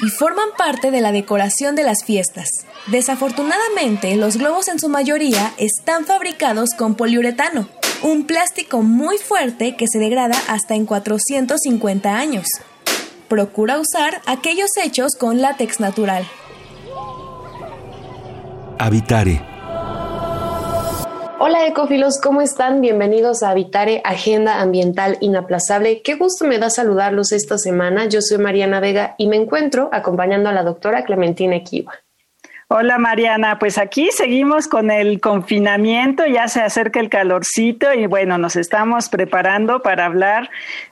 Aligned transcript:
y 0.00 0.08
forman 0.08 0.48
parte 0.56 0.90
de 0.90 1.00
la 1.00 1.12
decoración 1.12 1.74
de 1.74 1.84
las 1.84 2.04
fiestas. 2.04 2.48
Desafortunadamente, 2.86 4.14
los 4.16 4.36
globos 4.36 4.68
en 4.68 4.78
su 4.78 4.88
mayoría 4.88 5.52
están 5.56 6.04
fabricados 6.04 6.70
con 6.76 6.94
poliuretano, 6.94 7.68
un 8.02 8.26
plástico 8.26 8.82
muy 8.82 9.18
fuerte 9.18 9.76
que 9.76 9.86
se 9.88 9.98
degrada 9.98 10.36
hasta 10.48 10.74
en 10.74 10.86
450 10.86 12.16
años. 12.16 12.46
Procura 13.28 13.78
usar 13.78 14.20
aquellos 14.26 14.70
hechos 14.82 15.12
con 15.18 15.40
látex 15.40 15.80
natural. 15.80 16.26
Habitare. 18.78 19.55
Hola 21.38 21.66
ecófilos, 21.66 22.18
¿cómo 22.18 22.40
están? 22.40 22.80
Bienvenidos 22.80 23.42
a 23.42 23.50
Habitare, 23.50 24.00
Agenda 24.04 24.62
Ambiental 24.62 25.18
Inaplazable. 25.20 26.00
Qué 26.00 26.14
gusto 26.14 26.46
me 26.46 26.58
da 26.58 26.70
saludarlos 26.70 27.30
esta 27.32 27.58
semana. 27.58 28.06
Yo 28.06 28.22
soy 28.22 28.38
Mariana 28.38 28.80
Vega 28.80 29.14
y 29.18 29.26
me 29.26 29.36
encuentro 29.36 29.90
acompañando 29.92 30.48
a 30.48 30.52
la 30.52 30.62
doctora 30.62 31.04
Clementina 31.04 31.54
Equiva. 31.54 31.92
Hola 32.68 32.96
Mariana, 32.96 33.58
pues 33.58 33.76
aquí 33.76 34.08
seguimos 34.12 34.66
con 34.66 34.90
el 34.90 35.20
confinamiento, 35.20 36.24
ya 36.26 36.48
se 36.48 36.62
acerca 36.62 37.00
el 37.00 37.10
calorcito 37.10 37.92
y 37.92 38.06
bueno, 38.06 38.38
nos 38.38 38.56
estamos 38.56 39.10
preparando 39.10 39.82
para 39.82 40.06
hablar 40.06 40.50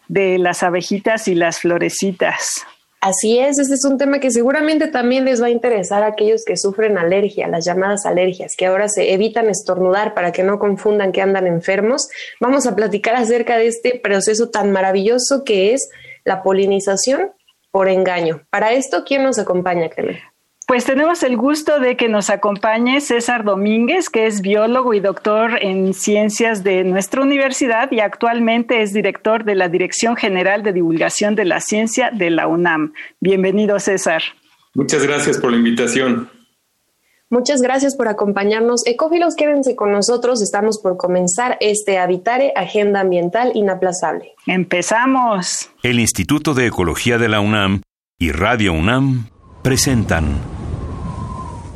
de 0.08 0.38
las 0.38 0.62
abejitas 0.62 1.26
y 1.26 1.34
las 1.34 1.58
florecitas. 1.58 2.66
Así 3.04 3.38
es, 3.38 3.58
este 3.58 3.74
es 3.74 3.84
un 3.84 3.98
tema 3.98 4.18
que 4.18 4.30
seguramente 4.30 4.88
también 4.88 5.26
les 5.26 5.42
va 5.42 5.48
a 5.48 5.50
interesar 5.50 6.02
a 6.02 6.06
aquellos 6.06 6.42
que 6.42 6.56
sufren 6.56 6.96
alergia, 6.96 7.46
las 7.48 7.66
llamadas 7.66 8.06
alergias, 8.06 8.56
que 8.56 8.64
ahora 8.64 8.88
se 8.88 9.12
evitan 9.12 9.50
estornudar 9.50 10.14
para 10.14 10.32
que 10.32 10.42
no 10.42 10.58
confundan 10.58 11.12
que 11.12 11.20
andan 11.20 11.46
enfermos. 11.46 12.08
Vamos 12.40 12.66
a 12.66 12.74
platicar 12.74 13.14
acerca 13.14 13.58
de 13.58 13.66
este 13.66 14.00
proceso 14.02 14.48
tan 14.48 14.72
maravilloso 14.72 15.44
que 15.44 15.74
es 15.74 15.90
la 16.24 16.42
polinización 16.42 17.32
por 17.70 17.90
engaño. 17.90 18.46
Para 18.48 18.72
esto, 18.72 19.04
¿quién 19.04 19.22
nos 19.22 19.38
acompaña, 19.38 19.90
Clemente? 19.90 20.22
Pues 20.66 20.86
tenemos 20.86 21.22
el 21.22 21.36
gusto 21.36 21.78
de 21.78 21.94
que 21.94 22.08
nos 22.08 22.30
acompañe 22.30 23.02
César 23.02 23.44
Domínguez, 23.44 24.08
que 24.08 24.26
es 24.26 24.40
biólogo 24.40 24.94
y 24.94 25.00
doctor 25.00 25.58
en 25.60 25.92
ciencias 25.92 26.64
de 26.64 26.84
nuestra 26.84 27.20
universidad 27.20 27.92
y 27.92 28.00
actualmente 28.00 28.80
es 28.80 28.94
director 28.94 29.44
de 29.44 29.56
la 29.56 29.68
Dirección 29.68 30.16
General 30.16 30.62
de 30.62 30.72
Divulgación 30.72 31.34
de 31.34 31.44
la 31.44 31.60
Ciencia 31.60 32.10
de 32.10 32.30
la 32.30 32.46
UNAM. 32.46 32.94
Bienvenido, 33.20 33.78
César. 33.78 34.22
Muchas 34.72 35.06
gracias 35.06 35.36
por 35.36 35.50
la 35.50 35.58
invitación. 35.58 36.30
Muchas 37.28 37.60
gracias 37.60 37.94
por 37.94 38.08
acompañarnos. 38.08 38.86
Ecófilos, 38.86 39.34
quédense 39.36 39.76
con 39.76 39.92
nosotros. 39.92 40.40
Estamos 40.40 40.78
por 40.78 40.96
comenzar 40.96 41.58
este 41.60 41.98
Habitare 41.98 42.54
Agenda 42.56 43.00
Ambiental 43.00 43.52
Inaplazable. 43.54 44.32
Empezamos. 44.46 45.70
El 45.82 46.00
Instituto 46.00 46.54
de 46.54 46.68
Ecología 46.68 47.18
de 47.18 47.28
la 47.28 47.40
UNAM 47.40 47.82
y 48.18 48.32
Radio 48.32 48.72
UNAM 48.72 49.28
presentan. 49.62 50.53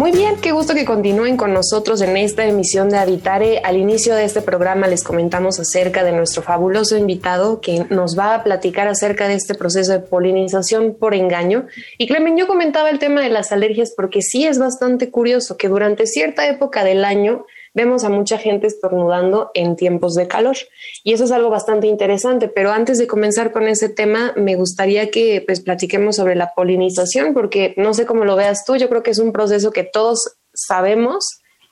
Muy 0.00 0.12
bien, 0.12 0.36
qué 0.40 0.52
gusto 0.52 0.72
que 0.72 0.86
continúen 0.86 1.36
con 1.36 1.52
nosotros 1.52 2.00
en 2.00 2.16
esta 2.16 2.46
emisión 2.46 2.88
de 2.88 2.96
Habitare. 2.96 3.58
Al 3.58 3.76
inicio 3.76 4.14
de 4.14 4.24
este 4.24 4.40
programa 4.40 4.86
les 4.86 5.04
comentamos 5.04 5.60
acerca 5.60 6.04
de 6.04 6.12
nuestro 6.12 6.40
fabuloso 6.40 6.96
invitado 6.96 7.60
que 7.60 7.84
nos 7.90 8.18
va 8.18 8.34
a 8.34 8.42
platicar 8.42 8.88
acerca 8.88 9.28
de 9.28 9.34
este 9.34 9.54
proceso 9.54 9.92
de 9.92 9.98
polinización 9.98 10.96
por 10.98 11.14
engaño. 11.14 11.66
Y 11.98 12.06
Clemen, 12.06 12.38
yo 12.38 12.46
comentaba 12.46 12.88
el 12.88 12.98
tema 12.98 13.20
de 13.20 13.28
las 13.28 13.52
alergias 13.52 13.92
porque 13.94 14.22
sí 14.22 14.46
es 14.46 14.58
bastante 14.58 15.10
curioso 15.10 15.58
que 15.58 15.68
durante 15.68 16.06
cierta 16.06 16.48
época 16.48 16.82
del 16.82 17.04
año 17.04 17.44
vemos 17.74 18.04
a 18.04 18.08
mucha 18.08 18.38
gente 18.38 18.66
estornudando 18.66 19.50
en 19.54 19.76
tiempos 19.76 20.14
de 20.14 20.28
calor. 20.28 20.56
Y 21.04 21.12
eso 21.12 21.24
es 21.24 21.32
algo 21.32 21.50
bastante 21.50 21.86
interesante. 21.86 22.48
Pero 22.48 22.72
antes 22.72 22.98
de 22.98 23.06
comenzar 23.06 23.52
con 23.52 23.68
ese 23.68 23.88
tema, 23.88 24.32
me 24.36 24.56
gustaría 24.56 25.10
que 25.10 25.42
pues 25.46 25.60
platiquemos 25.60 26.16
sobre 26.16 26.34
la 26.34 26.52
polinización, 26.54 27.34
porque 27.34 27.74
no 27.76 27.94
sé 27.94 28.06
cómo 28.06 28.24
lo 28.24 28.36
veas 28.36 28.64
tú, 28.64 28.76
yo 28.76 28.88
creo 28.88 29.02
que 29.02 29.10
es 29.10 29.18
un 29.18 29.32
proceso 29.32 29.70
que 29.70 29.84
todos 29.84 30.36
sabemos, 30.52 31.24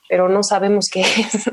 pero 0.07 0.29
no 0.29 0.43
sabemos 0.43 0.87
qué 0.91 1.01
es. 1.01 1.07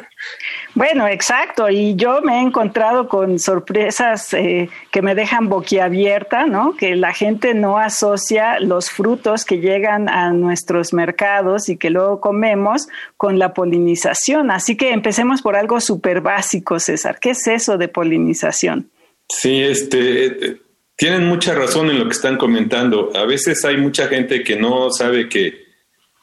Bueno, 0.76 1.09
exacto. 1.09 1.70
Y 1.70 1.97
yo 1.97 2.20
me 2.20 2.37
he 2.37 2.42
encontrado 2.42 3.09
con 3.09 3.38
sorpresas 3.38 4.34
eh, 4.34 4.69
que 4.91 5.00
me 5.00 5.14
dejan 5.14 5.48
boquiabierta, 5.48 6.44
¿no? 6.44 6.76
Que 6.76 6.97
la 6.97 7.14
gente 7.14 7.54
no 7.54 7.78
asocia 7.78 8.60
los 8.60 8.91
frutos 8.91 9.47
que 9.47 9.59
llegan 9.60 10.10
a 10.10 10.31
nuestros 10.32 10.92
mercados 10.92 11.70
y 11.70 11.78
que 11.78 11.88
luego 11.88 12.20
comemos 12.20 12.88
con 13.16 13.38
la 13.38 13.54
polinización. 13.54 14.50
Así 14.50 14.76
que 14.76 14.91
empecemos 14.91 15.41
por 15.41 15.56
algo 15.56 15.81
súper 15.81 16.20
básico, 16.20 16.78
César. 16.78 17.20
¿Qué 17.20 17.31
es 17.31 17.47
eso 17.47 17.78
de 17.78 17.88
polinización? 17.88 18.91
Sí, 19.31 19.62
este, 19.62 20.60
tienen 20.94 21.26
mucha 21.26 21.54
razón 21.54 21.88
en 21.88 21.98
lo 22.00 22.04
que 22.04 22.12
están 22.12 22.36
comentando. 22.36 23.12
A 23.15 23.25
veces 23.25 23.65
hay 23.65 23.78
mucha 23.78 24.09
gente 24.09 24.44
que 24.44 24.56
no 24.56 24.91
sabe 24.91 25.31
que 25.31 25.54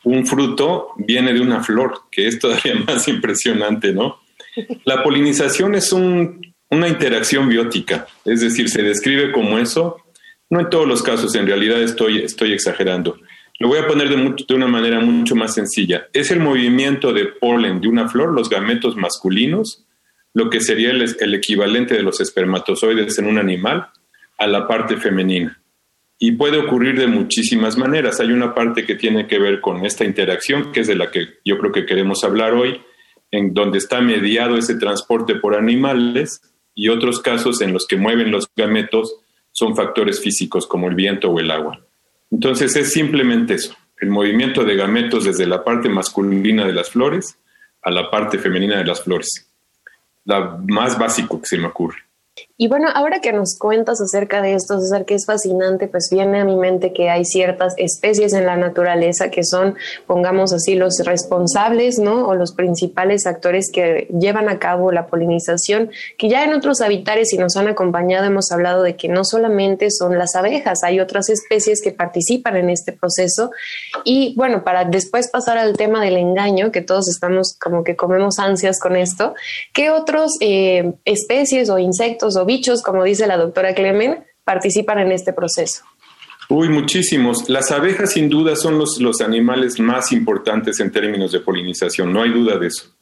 un 0.03 0.27
fruto 0.27 0.89
viene 0.97 1.33
de 1.33 1.41
una 1.41 1.63
flor, 1.63 2.01
que 2.11 2.27
es 2.27 2.37
todavía 2.37 2.75
más 2.87 3.07
impresionante, 3.07 3.91
¿no? 3.93 4.21
La 4.85 5.03
polinización 5.03 5.75
es 5.75 5.91
una 5.93 6.87
interacción 6.87 7.49
biótica, 7.49 8.07
es 8.25 8.41
decir, 8.41 8.69
se 8.69 8.83
describe 8.83 9.31
como 9.31 9.57
eso. 9.59 9.97
No 10.49 10.59
en 10.59 10.69
todos 10.69 10.87
los 10.87 11.01
casos, 11.01 11.33
en 11.35 11.47
realidad 11.47 11.81
estoy, 11.81 12.19
estoy 12.19 12.53
exagerando. 12.53 13.17
Lo 13.59 13.67
voy 13.67 13.79
a 13.79 13.87
poner 13.87 14.09
de, 14.09 14.53
una 14.53 14.67
manera 14.67 14.99
mucho 14.99 15.35
más 15.35 15.53
sencilla. 15.53 16.07
Es 16.13 16.31
el 16.31 16.39
movimiento 16.39 17.13
de 17.13 17.25
polen 17.25 17.81
de 17.81 17.87
una 17.87 18.09
flor, 18.09 18.33
los 18.33 18.49
gametos 18.49 18.95
masculinos, 18.95 19.85
lo 20.33 20.49
que 20.49 20.59
sería 20.59 20.91
el 20.91 21.33
equivalente 21.33 21.93
de 21.93 22.03
los 22.03 22.19
espermatozoides 22.19 23.17
en 23.19 23.27
un 23.27 23.37
animal, 23.37 23.87
a 24.37 24.47
la 24.47 24.67
parte 24.67 24.97
femenina. 24.97 25.61
Y 26.17 26.33
puede 26.33 26.57
ocurrir 26.57 26.99
de 26.99 27.07
muchísimas 27.07 27.77
maneras. 27.77 28.19
Hay 28.19 28.31
una 28.31 28.53
parte 28.53 28.85
que 28.85 28.95
tiene 28.95 29.27
que 29.27 29.39
ver 29.39 29.61
con 29.61 29.85
esta 29.85 30.05
interacción, 30.05 30.71
que 30.71 30.81
es 30.81 30.87
de 30.87 30.95
la 30.95 31.11
que 31.11 31.39
yo 31.45 31.57
creo 31.57 31.71
que 31.71 31.85
queremos 31.85 32.23
hablar 32.23 32.53
hoy, 32.53 32.81
en 33.33 33.51
donde 33.51 33.79
está 33.79 33.99
mediado 33.99 34.57
ese 34.57 34.75
transporte 34.75 35.33
por 35.33 35.55
animales 35.55 36.39
y 36.75 36.89
otros 36.89 37.19
casos 37.19 37.61
en 37.61 37.73
los 37.73 37.87
que 37.87 37.97
mueven 37.97 38.29
los 38.29 38.47
gametos 38.55 39.15
son 39.51 39.75
factores 39.75 40.21
físicos 40.21 40.67
como 40.67 40.87
el 40.87 40.93
viento 40.93 41.31
o 41.31 41.39
el 41.39 41.49
agua. 41.49 41.83
Entonces 42.29 42.75
es 42.75 42.93
simplemente 42.93 43.55
eso, 43.55 43.75
el 43.99 44.11
movimiento 44.11 44.63
de 44.63 44.75
gametos 44.75 45.23
desde 45.23 45.47
la 45.47 45.63
parte 45.63 45.89
masculina 45.89 46.63
de 46.67 46.73
las 46.73 46.91
flores 46.91 47.39
a 47.81 47.89
la 47.89 48.11
parte 48.11 48.37
femenina 48.37 48.77
de 48.77 48.85
las 48.85 49.01
flores. 49.01 49.49
La 50.25 50.59
más 50.67 50.99
básico 50.99 51.41
que 51.41 51.47
se 51.47 51.57
me 51.57 51.65
ocurre. 51.65 51.97
Y 52.63 52.69
bueno, 52.69 52.87
ahora 52.95 53.19
que 53.19 53.33
nos 53.33 53.57
cuentas 53.57 53.99
acerca 53.99 54.41
de 54.41 54.53
esto, 54.53 54.79
César, 54.79 55.03
que 55.03 55.15
es 55.15 55.25
fascinante, 55.25 55.89
pues 55.89 56.07
viene 56.09 56.39
a 56.39 56.45
mi 56.45 56.55
mente 56.55 56.93
que 56.93 57.09
hay 57.09 57.25
ciertas 57.25 57.73
especies 57.75 58.31
en 58.31 58.45
la 58.45 58.55
naturaleza 58.55 59.29
que 59.29 59.43
son, 59.43 59.75
pongamos 60.07 60.53
así, 60.53 60.75
los 60.75 60.99
responsables, 60.99 61.99
¿no? 61.99 62.25
O 62.25 62.35
los 62.35 62.53
principales 62.53 63.27
actores 63.27 63.69
que 63.69 64.07
llevan 64.17 64.47
a 64.47 64.59
cabo 64.59 64.93
la 64.93 65.07
polinización, 65.07 65.91
que 66.17 66.29
ya 66.29 66.45
en 66.45 66.53
otros 66.53 66.79
habitares 66.79 67.33
y 67.33 67.37
nos 67.37 67.57
han 67.57 67.67
acompañado 67.67 68.27
hemos 68.27 68.49
hablado 68.53 68.81
de 68.81 68.95
que 68.95 69.09
no 69.09 69.25
solamente 69.25 69.91
son 69.91 70.17
las 70.17 70.33
abejas, 70.33 70.83
hay 70.85 71.01
otras 71.01 71.27
especies 71.27 71.81
que 71.81 71.91
participan 71.91 72.55
en 72.55 72.69
este 72.69 72.93
proceso. 72.93 73.51
Y 74.05 74.35
bueno, 74.37 74.63
para 74.63 74.85
después 74.85 75.27
pasar 75.29 75.57
al 75.57 75.75
tema 75.75 76.01
del 76.01 76.15
engaño, 76.15 76.71
que 76.71 76.81
todos 76.81 77.09
estamos 77.09 77.57
como 77.61 77.83
que 77.83 77.97
comemos 77.97 78.39
ansias 78.39 78.79
con 78.79 78.95
esto, 78.95 79.35
¿qué 79.73 79.91
otras 79.91 80.31
eh, 80.39 80.93
especies 81.03 81.69
o 81.69 81.77
insectos 81.77 82.37
o 82.37 82.52
bichos, 82.53 82.83
como 82.83 83.03
dice 83.03 83.25
la 83.25 83.37
doctora 83.37 83.73
Clemen, 83.73 84.23
participan 84.43 84.99
en 84.99 85.11
este 85.11 85.33
proceso? 85.33 85.83
Uy, 86.49 86.69
muchísimos. 86.69 87.49
Las 87.49 87.71
abejas 87.71 88.11
sin 88.11 88.29
duda 88.29 88.55
son 88.55 88.77
los, 88.77 88.99
los 88.99 89.21
animales 89.21 89.79
más 89.79 90.11
importantes 90.11 90.79
en 90.79 90.91
términos 90.91 91.31
de 91.31 91.39
polinización, 91.39 92.13
no 92.13 92.21
hay 92.21 92.31
duda 92.31 92.57
de 92.57 92.67
eso. 92.67 92.95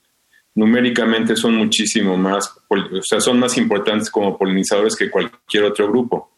numéricamente 0.53 1.35
son 1.35 1.55
muchísimo 1.55 2.17
más, 2.17 2.53
o 2.69 3.01
sea, 3.01 3.21
son 3.21 3.39
más 3.39 3.57
importantes 3.57 4.09
como 4.09 4.37
polinizadores 4.37 4.95
que 4.95 5.09
cualquier 5.09 5.63
otro 5.63 5.87
grupo. 5.87 6.31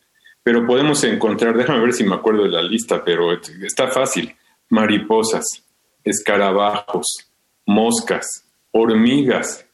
Pero 0.43 0.65
podemos 0.65 1.03
encontrar, 1.03 1.55
déjame 1.57 1.81
ver 1.81 1.93
si 1.93 2.03
me 2.03 2.15
acuerdo 2.15 2.43
de 2.43 2.49
la 2.49 2.61
lista, 2.61 3.03
pero 3.03 3.31
está 3.33 3.87
fácil. 3.87 4.35
Mariposas, 4.69 5.63
escarabajos, 6.03 7.31
moscas, 7.65 8.45
hormigas, 8.71 9.65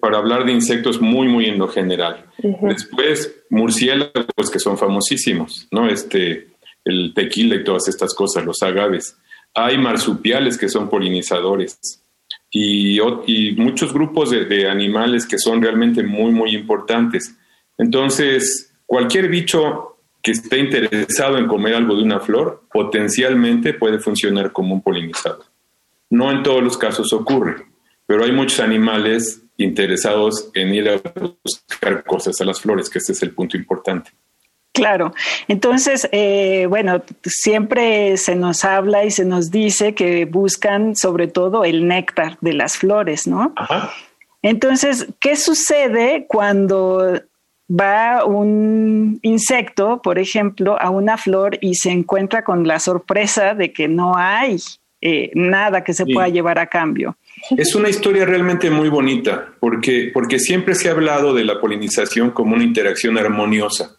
para 0.00 0.18
hablar 0.18 0.44
de 0.44 0.52
insectos 0.52 1.00
muy, 1.00 1.28
muy 1.28 1.46
en 1.46 1.58
lo 1.58 1.68
general. 1.68 2.26
Después, 2.62 3.34
murciélagos 3.50 4.50
que 4.52 4.58
son 4.58 4.78
famosísimos, 4.78 5.66
¿no? 5.70 5.88
Este, 5.88 6.48
el 6.84 7.12
tequila 7.14 7.56
y 7.56 7.64
todas 7.64 7.88
estas 7.88 8.14
cosas, 8.14 8.44
los 8.44 8.62
agaves. 8.62 9.16
Hay 9.54 9.78
marsupiales 9.78 10.56
que 10.56 10.68
son 10.68 10.88
polinizadores 10.88 11.78
y, 12.50 12.98
y 13.26 13.52
muchos 13.56 13.92
grupos 13.92 14.30
de, 14.30 14.44
de, 14.44 14.68
animales 14.68 15.26
que 15.26 15.38
son 15.38 15.60
realmente 15.60 16.02
muy, 16.02 16.30
muy 16.30 16.54
importantes. 16.54 17.36
Entonces, 17.76 18.72
cualquier 18.86 19.28
bicho 19.28 19.96
que 20.22 20.30
esté 20.30 20.58
interesado 20.58 21.36
en 21.38 21.48
comer 21.48 21.74
algo 21.74 21.96
de 21.96 22.04
una 22.04 22.20
flor, 22.20 22.62
potencialmente 22.72 23.74
puede 23.74 23.98
funcionar 23.98 24.52
como 24.52 24.74
un 24.74 24.80
polinizador. 24.80 25.44
No 26.10 26.30
en 26.30 26.42
todos 26.42 26.62
los 26.62 26.78
casos 26.78 27.12
ocurre, 27.12 27.66
pero 28.06 28.24
hay 28.24 28.30
muchos 28.30 28.60
animales 28.60 29.41
interesados 29.56 30.50
en 30.54 30.74
ir 30.74 30.88
a 30.88 31.00
buscar 31.44 32.04
cosas 32.04 32.40
a 32.40 32.44
las 32.44 32.60
flores, 32.60 32.88
que 32.88 32.98
ese 32.98 33.12
es 33.12 33.22
el 33.22 33.32
punto 33.32 33.56
importante. 33.56 34.10
Claro, 34.72 35.12
entonces, 35.48 36.08
eh, 36.12 36.66
bueno, 36.66 37.02
siempre 37.24 38.16
se 38.16 38.34
nos 38.34 38.64
habla 38.64 39.04
y 39.04 39.10
se 39.10 39.26
nos 39.26 39.50
dice 39.50 39.94
que 39.94 40.24
buscan 40.24 40.96
sobre 40.96 41.28
todo 41.28 41.64
el 41.64 41.86
néctar 41.86 42.38
de 42.40 42.54
las 42.54 42.78
flores, 42.78 43.26
¿no? 43.26 43.52
Ajá. 43.56 43.92
Entonces, 44.40 45.08
¿qué 45.20 45.36
sucede 45.36 46.26
cuando 46.26 47.20
va 47.70 48.24
un 48.24 49.20
insecto, 49.22 50.02
por 50.02 50.18
ejemplo, 50.18 50.80
a 50.80 50.90
una 50.90 51.16
flor 51.16 51.58
y 51.60 51.74
se 51.74 51.90
encuentra 51.90 52.42
con 52.42 52.66
la 52.66 52.80
sorpresa 52.80 53.54
de 53.54 53.72
que 53.72 53.88
no 53.88 54.16
hay 54.16 54.56
eh, 55.00 55.30
nada 55.34 55.84
que 55.84 55.92
se 55.92 56.06
pueda 56.06 56.28
llevar 56.28 56.58
a 56.58 56.66
cambio? 56.66 57.16
Es 57.50 57.74
una 57.74 57.88
historia 57.88 58.24
realmente 58.24 58.70
muy 58.70 58.88
bonita, 58.88 59.54
porque, 59.58 60.10
porque 60.12 60.38
siempre 60.38 60.74
se 60.74 60.88
ha 60.88 60.92
hablado 60.92 61.34
de 61.34 61.44
la 61.44 61.60
polinización 61.60 62.30
como 62.30 62.54
una 62.54 62.64
interacción 62.64 63.18
armoniosa. 63.18 63.98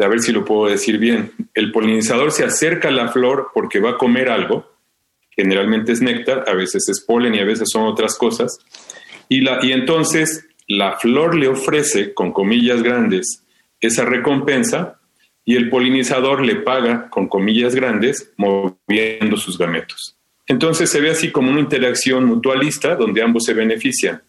A 0.00 0.08
ver 0.08 0.20
si 0.20 0.32
lo 0.32 0.44
puedo 0.44 0.70
decir 0.70 0.98
bien. 0.98 1.32
El 1.52 1.72
polinizador 1.72 2.32
se 2.32 2.44
acerca 2.44 2.88
a 2.88 2.92
la 2.92 3.08
flor 3.08 3.48
porque 3.54 3.80
va 3.80 3.90
a 3.90 3.98
comer 3.98 4.28
algo, 4.28 4.72
generalmente 5.30 5.92
es 5.92 6.00
néctar, 6.00 6.44
a 6.48 6.54
veces 6.54 6.88
es 6.88 7.00
polen 7.00 7.34
y 7.34 7.40
a 7.40 7.44
veces 7.44 7.68
son 7.70 7.84
otras 7.84 8.16
cosas, 8.16 8.58
y, 9.28 9.40
la, 9.40 9.58
y 9.62 9.72
entonces 9.72 10.46
la 10.66 10.98
flor 10.98 11.34
le 11.34 11.48
ofrece, 11.48 12.14
con 12.14 12.32
comillas 12.32 12.82
grandes, 12.82 13.44
esa 13.80 14.04
recompensa 14.04 15.00
y 15.44 15.56
el 15.56 15.68
polinizador 15.68 16.42
le 16.42 16.56
paga, 16.56 17.10
con 17.10 17.28
comillas 17.28 17.74
grandes, 17.74 18.32
moviendo 18.36 19.36
sus 19.36 19.58
gametos. 19.58 20.16
Entonces 20.46 20.90
se 20.90 21.00
ve 21.00 21.10
así 21.10 21.30
como 21.30 21.50
una 21.50 21.60
interacción 21.60 22.24
mutualista 22.24 22.96
donde 22.96 23.22
ambos 23.22 23.44
se 23.44 23.54
benefician. 23.54 24.22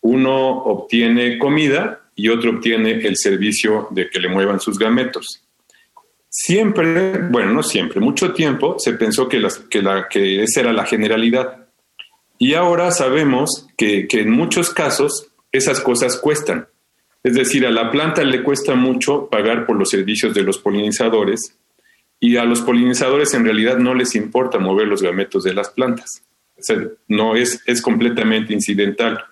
Uno 0.00 0.50
obtiene 0.64 1.38
comida 1.38 2.08
y 2.14 2.28
otro 2.28 2.50
obtiene 2.50 3.06
el 3.06 3.16
servicio 3.16 3.88
de 3.90 4.08
que 4.08 4.20
le 4.20 4.28
muevan 4.28 4.60
sus 4.60 4.78
gametos. 4.78 5.42
Siempre, 6.28 7.18
bueno, 7.30 7.52
no 7.52 7.62
siempre, 7.62 8.00
mucho 8.00 8.32
tiempo 8.32 8.76
se 8.78 8.92
pensó 8.92 9.28
que, 9.28 9.44
que, 9.70 9.82
la, 9.82 10.08
que 10.08 10.42
esa 10.42 10.60
era 10.60 10.72
la 10.72 10.86
generalidad. 10.86 11.66
Y 12.38 12.54
ahora 12.54 12.90
sabemos 12.90 13.66
que 13.76 14.06
en 14.10 14.30
muchos 14.30 14.70
casos 14.70 15.28
esas 15.50 15.80
cosas 15.80 16.16
cuestan. 16.16 16.68
Es 17.22 17.34
decir, 17.34 17.66
a 17.66 17.70
la 17.70 17.90
planta 17.90 18.22
le 18.22 18.42
cuesta 18.42 18.74
mucho 18.74 19.28
pagar 19.28 19.66
por 19.66 19.76
los 19.76 19.90
servicios 19.90 20.32
de 20.34 20.42
los 20.42 20.58
polinizadores 20.58 21.56
y 22.20 22.36
a 22.36 22.44
los 22.44 22.62
polinizadores 22.62 23.34
en 23.34 23.44
realidad 23.44 23.78
no 23.78 23.94
les 23.94 24.14
importa 24.14 24.58
mover 24.58 24.88
los 24.88 25.02
gametos 25.02 25.44
de 25.44 25.54
las 25.54 25.70
plantas. 25.70 26.22
no 27.08 27.36
es, 27.36 27.62
es 27.66 27.82
completamente 27.82 28.52
incidental. 28.52 29.24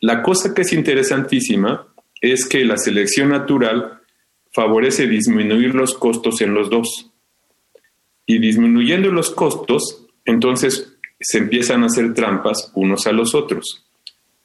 La 0.00 0.22
cosa 0.22 0.54
que 0.54 0.62
es 0.62 0.72
interesantísima 0.72 1.86
es 2.20 2.46
que 2.46 2.64
la 2.64 2.76
selección 2.76 3.30
natural 3.30 4.00
favorece 4.52 5.06
disminuir 5.06 5.74
los 5.74 5.94
costos 5.94 6.40
en 6.40 6.54
los 6.54 6.70
dos. 6.70 7.10
Y 8.24 8.38
disminuyendo 8.38 9.10
los 9.12 9.30
costos, 9.30 10.06
entonces 10.24 10.96
se 11.20 11.38
empiezan 11.38 11.82
a 11.82 11.86
hacer 11.86 12.14
trampas 12.14 12.72
unos 12.74 13.06
a 13.06 13.12
los 13.12 13.34
otros. 13.34 13.86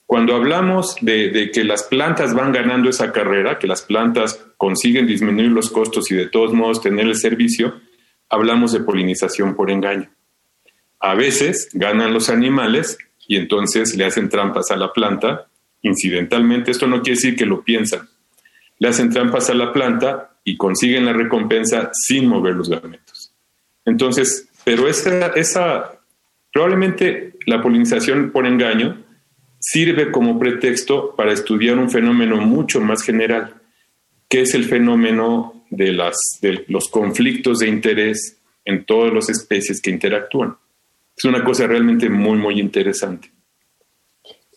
Cuando 0.06 0.35
hablamos 0.35 0.97
de, 1.01 1.51
que 1.53 1.63
las 1.63 1.83
plantas 1.83 2.33
van 2.33 2.51
ganando 2.51 2.89
esa 2.89 3.13
carrera, 3.13 3.57
que 3.57 3.68
las 3.68 3.81
plantas 3.81 4.45
consiguen 4.61 5.07
disminuir 5.07 5.49
los 5.49 5.71
costos 5.71 6.11
y 6.11 6.15
de 6.15 6.27
todos 6.27 6.53
modos 6.53 6.83
tener 6.83 7.07
el 7.07 7.15
servicio, 7.15 7.81
hablamos 8.29 8.71
de 8.71 8.81
polinización 8.81 9.55
por 9.55 9.71
engaño. 9.71 10.11
A 10.99 11.15
veces 11.15 11.69
ganan 11.73 12.13
los 12.13 12.29
animales 12.29 12.99
y 13.27 13.37
entonces 13.37 13.95
le 13.95 14.05
hacen 14.05 14.29
trampas 14.29 14.69
a 14.69 14.75
la 14.75 14.93
planta, 14.93 15.47
incidentalmente, 15.81 16.69
esto 16.69 16.85
no 16.85 17.01
quiere 17.01 17.15
decir 17.15 17.35
que 17.35 17.47
lo 17.47 17.63
piensan, 17.63 18.07
le 18.77 18.87
hacen 18.87 19.09
trampas 19.09 19.49
a 19.49 19.55
la 19.55 19.73
planta 19.73 20.37
y 20.43 20.57
consiguen 20.57 21.07
la 21.07 21.13
recompensa 21.13 21.89
sin 21.93 22.27
mover 22.27 22.53
los 22.53 22.69
gametos. 22.69 23.33
Entonces, 23.83 24.47
pero 24.63 24.87
esa, 24.87 25.29
esa 25.29 25.99
probablemente 26.53 27.33
la 27.47 27.63
polinización 27.63 28.29
por 28.29 28.45
engaño 28.45 28.95
sirve 29.59 30.11
como 30.11 30.37
pretexto 30.37 31.15
para 31.15 31.31
estudiar 31.33 31.79
un 31.79 31.89
fenómeno 31.89 32.37
mucho 32.37 32.79
más 32.79 33.01
general, 33.01 33.55
que 34.31 34.42
es 34.44 34.56
el 34.56 34.63
fenómeno 34.63 35.66
de, 35.69 35.92
las, 35.92 36.16
de 36.42 36.63
los 36.69 36.88
conflictos 36.88 37.60
de 37.60 37.68
interés 37.68 38.38
en 38.63 38.86
todas 38.86 39.13
las 39.13 39.30
especies 39.30 39.81
que 39.81 39.92
interactúan. 39.92 40.56
Es 41.18 41.25
una 41.25 41.44
cosa 41.44 41.68
realmente 41.68 42.10
muy, 42.10 42.38
muy 42.38 42.57
interesante. 42.57 43.30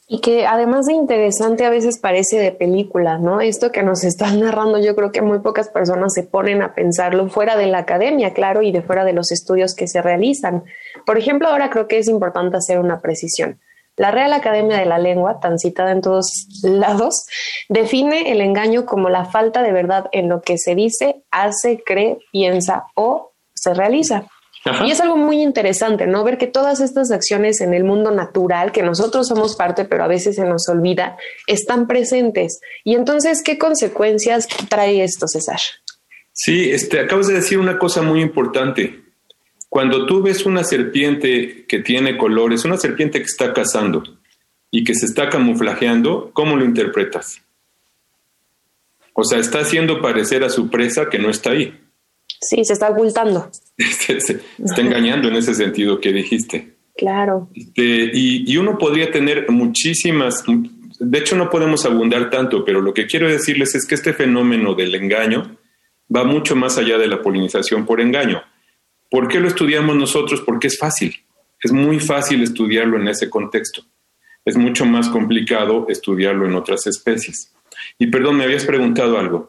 Y 0.07 0.21
que 0.21 0.47
además 0.47 0.87
de 0.87 0.93
interesante 0.93 1.65
a 1.65 1.71
veces 1.71 1.99
parece 1.99 2.39
de 2.39 2.53
película, 2.53 3.19
¿no? 3.19 3.41
Esto 3.41 3.73
que 3.73 3.83
nos 3.83 4.05
están 4.05 4.39
narrando 4.39 4.79
yo 4.79 4.95
creo 4.95 5.11
que 5.11 5.23
muy 5.23 5.41
pocas 5.41 5.69
personas 5.71 6.13
se 6.15 6.23
ponen 6.23 6.63
a 6.63 6.73
pensarlo 6.73 7.29
fuera 7.29 7.57
de 7.57 7.67
la 7.67 7.79
academia, 7.79 8.33
claro, 8.33 8.63
y 8.63 8.71
de 8.71 8.83
fuera 8.83 9.05
de 9.05 9.13
los 9.13 9.33
estudios 9.33 9.75
que 9.75 9.89
se 9.89 10.01
realizan. 10.01 10.63
Por 11.05 11.19
ejemplo, 11.19 11.49
ahora 11.49 11.71
creo 11.71 11.89
que 11.89 11.99
es 11.99 12.07
importante 12.07 12.57
hacer 12.57 12.79
una 12.79 13.01
precisión. 13.01 13.59
La 13.97 14.11
Real 14.11 14.33
Academia 14.33 14.77
de 14.77 14.87
la 14.87 14.99
Lengua, 14.99 15.39
tan 15.41 15.59
citada 15.59 15.93
en 15.93 16.01
todos 16.01 16.47
lados, 16.63 17.27
define 17.69 18.33
el 18.33 18.41
engaño 18.41 18.87
como 18.87 19.09
la 19.09 19.25
falta 19.25 19.63
de 19.63 19.73
verdad 19.73 20.07
en 20.13 20.29
lo 20.29 20.43
que 20.43 20.59
se 20.59 20.75
dice, 20.75 21.23
hace, 21.31 21.83
cree, 21.85 22.19
piensa 22.33 22.87
o 22.95 23.33
se 23.55 23.73
realiza. 23.75 24.27
Y 24.87 24.91
es 24.91 25.01
algo 25.01 25.19
muy 25.19 25.43
interesante, 25.43 26.07
¿no? 26.07 26.25
Ver 26.25 26.39
que 26.39 26.47
todas 26.47 26.81
estas 26.81 27.11
acciones 27.11 27.61
en 27.61 27.75
el 27.75 27.85
mundo 27.85 28.11
natural, 28.11 28.73
que 28.73 28.83
nosotros 28.83 29.29
somos 29.29 29.57
parte, 29.57 29.85
pero 29.85 30.05
a 30.05 30.09
veces 30.09 30.37
se 30.37 30.45
nos 30.45 30.69
olvida, 30.71 31.19
están 31.47 31.87
presentes. 31.87 32.61
Y 32.83 32.95
entonces, 32.95 33.43
¿qué 33.43 33.59
consecuencias 33.59 34.49
trae 34.71 35.05
esto, 35.05 35.29
César? 35.29 35.61
Sí, 36.33 36.71
este, 36.71 36.99
acabas 36.99 37.27
de 37.27 37.35
decir 37.35 37.59
una 37.59 37.79
cosa 37.79 38.01
muy 38.01 38.23
importante. 38.23 39.04
Cuando 39.75 40.07
tú 40.07 40.23
ves 40.23 40.47
una 40.47 40.63
serpiente 40.63 41.65
que 41.67 41.81
tiene 41.81 42.17
colores, 42.17 42.65
una 42.65 42.77
serpiente 42.77 43.19
que 43.19 43.25
está 43.25 43.53
cazando 43.53 44.05
y 44.71 44.85
que 44.85 44.95
se 44.95 45.05
está 45.05 45.29
camuflajeando, 45.29 46.31
¿cómo 46.33 46.55
lo 46.55 46.65
interpretas? 46.65 47.43
O 49.15 49.25
sea, 49.25 49.41
está 49.41 49.59
haciendo 49.59 50.01
parecer 50.01 50.45
a 50.45 50.49
su 50.49 50.71
presa 50.71 51.11
que 51.11 51.19
no 51.19 51.29
está 51.29 51.51
ahí. 51.51 51.77
Sí, 52.41 52.65
se 52.65 52.75
está 52.75 52.91
ocultando. 52.91 53.51
se, 53.77 54.13
está 54.13 54.81
engañando 54.81 55.27
en 55.27 55.35
ese 55.35 55.57
sentido 55.57 56.01
que 56.01 56.13
dijiste. 56.13 56.77
Claro. 56.97 57.49
Este, 57.53 58.13
y, 58.15 58.49
y, 58.49 58.57
uno 58.59 58.79
podría 58.79 59.11
tener 59.11 59.51
muchísimas, 59.51 60.45
de 61.01 61.19
hecho 61.19 61.35
no 61.35 61.51
podemos 61.51 61.85
abundar 61.85 62.31
tanto, 62.31 62.65
pero 62.65 62.81
lo 62.81 62.95
que 62.95 63.09
quiero 63.09 63.29
decirles 63.29 63.75
es 63.75 63.87
que 63.89 63.97
este 63.97 64.13
fenómeno 64.13 64.77
del 64.77 64.95
engaño 64.95 65.59
va 66.15 66.23
mucho 66.23 66.55
más 66.55 66.79
allá 66.79 66.97
de 66.97 67.09
la 67.09 67.21
polinización 67.21 67.85
por 67.85 68.01
engaño. 68.01 68.41
¿Por 69.11 69.29
qué 69.29 69.41
lo 69.41 69.49
estudiamos 69.49 69.97
nosotros? 69.97 70.41
Porque 70.41 70.69
es 70.69 70.79
fácil. 70.79 71.25
Es 71.63 71.73
muy 71.73 71.99
fácil 71.99 72.43
estudiarlo 72.43 73.01
en 73.01 73.09
ese 73.09 73.31
contexto. 73.31 73.83
Es 74.45 74.57
mucho 74.57 74.85
más 74.85 75.09
complicado 75.09 75.87
estudiarlo 75.89 76.47
en 76.47 76.55
otras 76.55 76.87
especies. 76.87 77.53
Y 77.99 78.09
perdón, 78.09 78.37
me 78.37 78.45
habías 78.45 78.65
preguntado 78.65 79.19
algo. 79.19 79.49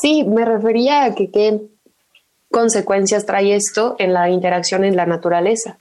Sí, 0.00 0.24
me 0.24 0.44
refería 0.44 1.04
a 1.04 1.14
que 1.14 1.30
qué 1.30 1.60
consecuencias 2.50 3.26
trae 3.26 3.54
esto 3.54 3.94
en 3.98 4.12
la 4.12 4.30
interacción 4.30 4.84
en 4.84 4.96
la 4.96 5.06
naturaleza. 5.06 5.78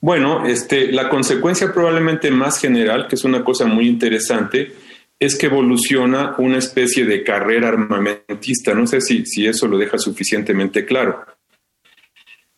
Bueno, 0.00 0.44
este, 0.44 0.92
la 0.92 1.08
consecuencia 1.08 1.72
probablemente 1.72 2.30
más 2.30 2.60
general, 2.60 3.08
que 3.08 3.14
es 3.14 3.24
una 3.24 3.42
cosa 3.42 3.64
muy 3.64 3.88
interesante, 3.88 4.72
es 5.18 5.36
que 5.36 5.46
evoluciona 5.46 6.34
una 6.38 6.58
especie 6.58 7.06
de 7.06 7.22
carrera 7.22 7.68
armamentista. 7.68 8.74
No 8.74 8.86
sé 8.86 9.00
si, 9.00 9.24
si 9.24 9.46
eso 9.46 9.68
lo 9.68 9.78
deja 9.78 9.96
suficientemente 9.96 10.84
claro 10.84 11.24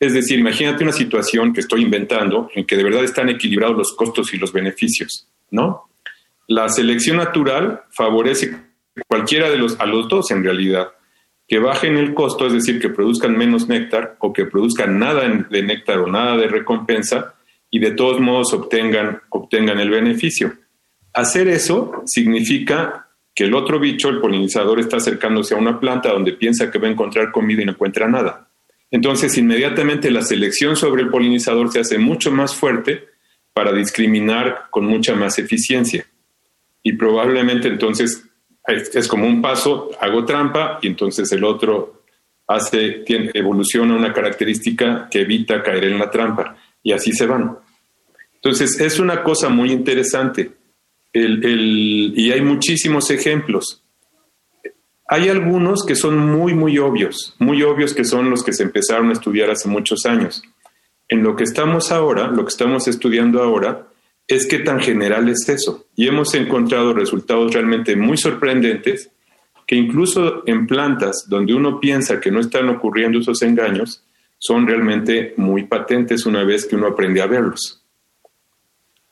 Es 0.05 0.13
decir, 0.13 0.39
imagínate 0.39 0.85
una 0.85 0.93
situación 0.93 1.53
que 1.53 1.61
estoy 1.61 1.83
inventando 1.83 2.51
en 2.55 2.67
que 2.67 2.77
de 2.77 2.85
verdad 2.85 3.05
están 3.05 3.31
equilibrados 3.31 3.77
los 3.77 3.93
costos 3.95 4.35
y 4.35 4.37
los 4.37 4.53
beneficios, 4.53 5.27
¿no? 5.51 5.89
La 6.47 6.69
selección 6.69 7.17
natural 7.17 7.85
favorece 7.91 8.55
cualquiera 9.09 9.51
de 9.51 9.57
los, 9.57 9.81
a 9.81 9.87
los 9.87 10.09
dos 10.09 10.31
en 10.31 10.45
realidad, 10.45 10.89
que 11.49 11.59
bajen 11.59 11.97
el 11.97 12.13
costo, 12.13 12.47
es 12.47 12.53
decir, 12.53 12.81
que 12.81 12.91
produzcan 12.91 13.37
menos 13.37 13.67
néctar 13.67 14.17
o 14.21 14.33
que 14.33 14.45
produzcan 14.45 14.99
nada 14.99 15.27
de 15.27 15.63
néctar 15.63 15.99
o 16.01 16.07
nada 16.07 16.37
de 16.37 16.49
recompensa 16.49 17.35
y 17.71 17.79
de 17.79 17.93
todos 17.93 18.21
modos 18.21 18.53
obtengan, 18.53 19.23
obtengan 19.31 19.81
el 19.81 19.91
beneficio. 19.91 20.53
Hacer 21.15 21.49
eso 21.49 22.03
significa 22.05 23.09
que 23.35 23.45
el 23.45 23.55
otro 23.55 23.81
bicho, 23.81 24.11
el 24.11 24.21
polinizador, 24.21 24.81
está 24.81 24.99
acercándose 24.99 25.55
a 25.55 25.59
una 25.59 25.81
planta 25.81 26.11
donde 26.11 26.33
piensa 26.33 26.71
que 26.71 26.79
va 26.79 26.89
a 26.89 26.91
encontrar 26.91 27.33
comida 27.33 27.63
y 27.63 27.65
no 27.65 27.73
encuentra 27.73 28.07
nada. 28.07 28.49
Entonces, 28.95 29.37
inmediatamente 29.39 30.09
la 30.09 30.23
selección 30.23 30.77
sobre 30.77 31.03
el 31.03 31.11
polinizador 31.11 31.69
se 31.73 31.81
hace 31.81 31.99
mucho 31.99 32.31
más 32.31 32.55
fuerte 32.55 33.09
para 33.53 33.73
discriminar 33.73 34.67
con 34.71 34.87
mucha 34.87 35.17
más 35.17 35.37
eficiencia. 35.41 36.07
Y 36.81 36.93
probablemente 36.93 37.67
entonces 37.67 38.23
es, 38.69 39.09
como 39.09 39.27
un 39.27 39.43
paso, 39.43 39.91
hago 40.01 40.25
trampa 40.25 40.79
y 40.81 40.87
entonces 40.87 41.33
el 41.33 41.43
otro 41.43 42.05
hace, 42.47 43.03
evoluciona 43.09 43.97
una 43.97 44.13
característica 44.13 45.09
que 45.11 45.23
evita 45.23 45.61
caer 45.61 45.87
en 45.87 45.99
la 45.99 46.09
trampa 46.09 46.57
y 46.81 46.93
así 46.93 47.11
se 47.11 47.27
van. 47.27 47.59
Entonces 48.37 48.79
es 48.81 49.01
una 49.01 49.25
cosa 49.25 49.49
muy 49.49 49.73
interesante 49.73 50.53
y 51.13 52.31
hay 52.31 52.41
muchísimos 52.43 53.11
ejemplos. 53.11 53.84
Hay 55.15 55.29
algunos 55.29 55.85
que 55.87 55.95
son 55.95 56.19
muy, 56.19 56.55
muy 56.55 56.77
obvios, 56.79 57.37
muy 57.39 57.63
obvios 57.63 57.95
que 57.95 58.03
son 58.05 58.31
los 58.31 58.43
que 58.43 58.53
se 58.53 58.65
empezaron 58.65 59.11
a 59.11 59.13
estudiar 59.13 59.49
hace 59.49 59.69
muchos 59.69 60.07
años. 60.07 60.43
En 61.09 61.23
lo 61.23 61.37
que 61.37 61.45
estamos 61.45 61.93
ahora, 61.93 62.27
lo 62.27 62.45
que 62.45 62.49
estamos 62.49 62.89
estudiando 62.89 63.41
ahora, 63.41 63.87
es 64.27 64.45
qué 64.49 64.59
tan 64.59 64.81
general 64.81 65.29
es 65.29 65.49
eso. 65.49 65.87
Y 65.95 66.09
hemos 66.09 66.35
encontrado 66.35 66.95
resultados 66.95 67.55
realmente 67.55 67.95
muy 67.95 68.17
sorprendentes 68.17 69.13
que 69.69 69.77
incluso 69.77 70.43
en 70.49 70.67
plantas 70.67 71.27
donde 71.29 71.55
uno 71.55 71.79
piensa 71.79 72.19
que 72.19 72.33
no 72.33 72.41
están 72.41 72.69
ocurriendo 72.69 73.21
esos 73.21 73.41
engaños, 73.43 74.03
son 74.37 74.67
realmente 74.67 75.35
muy 75.37 75.63
patentes 75.63 76.27
una 76.27 76.43
vez 76.43 76.67
que 76.67 76.75
uno 76.75 76.89
aprende 76.89 77.23
a 77.23 77.29
verlos. 77.29 77.85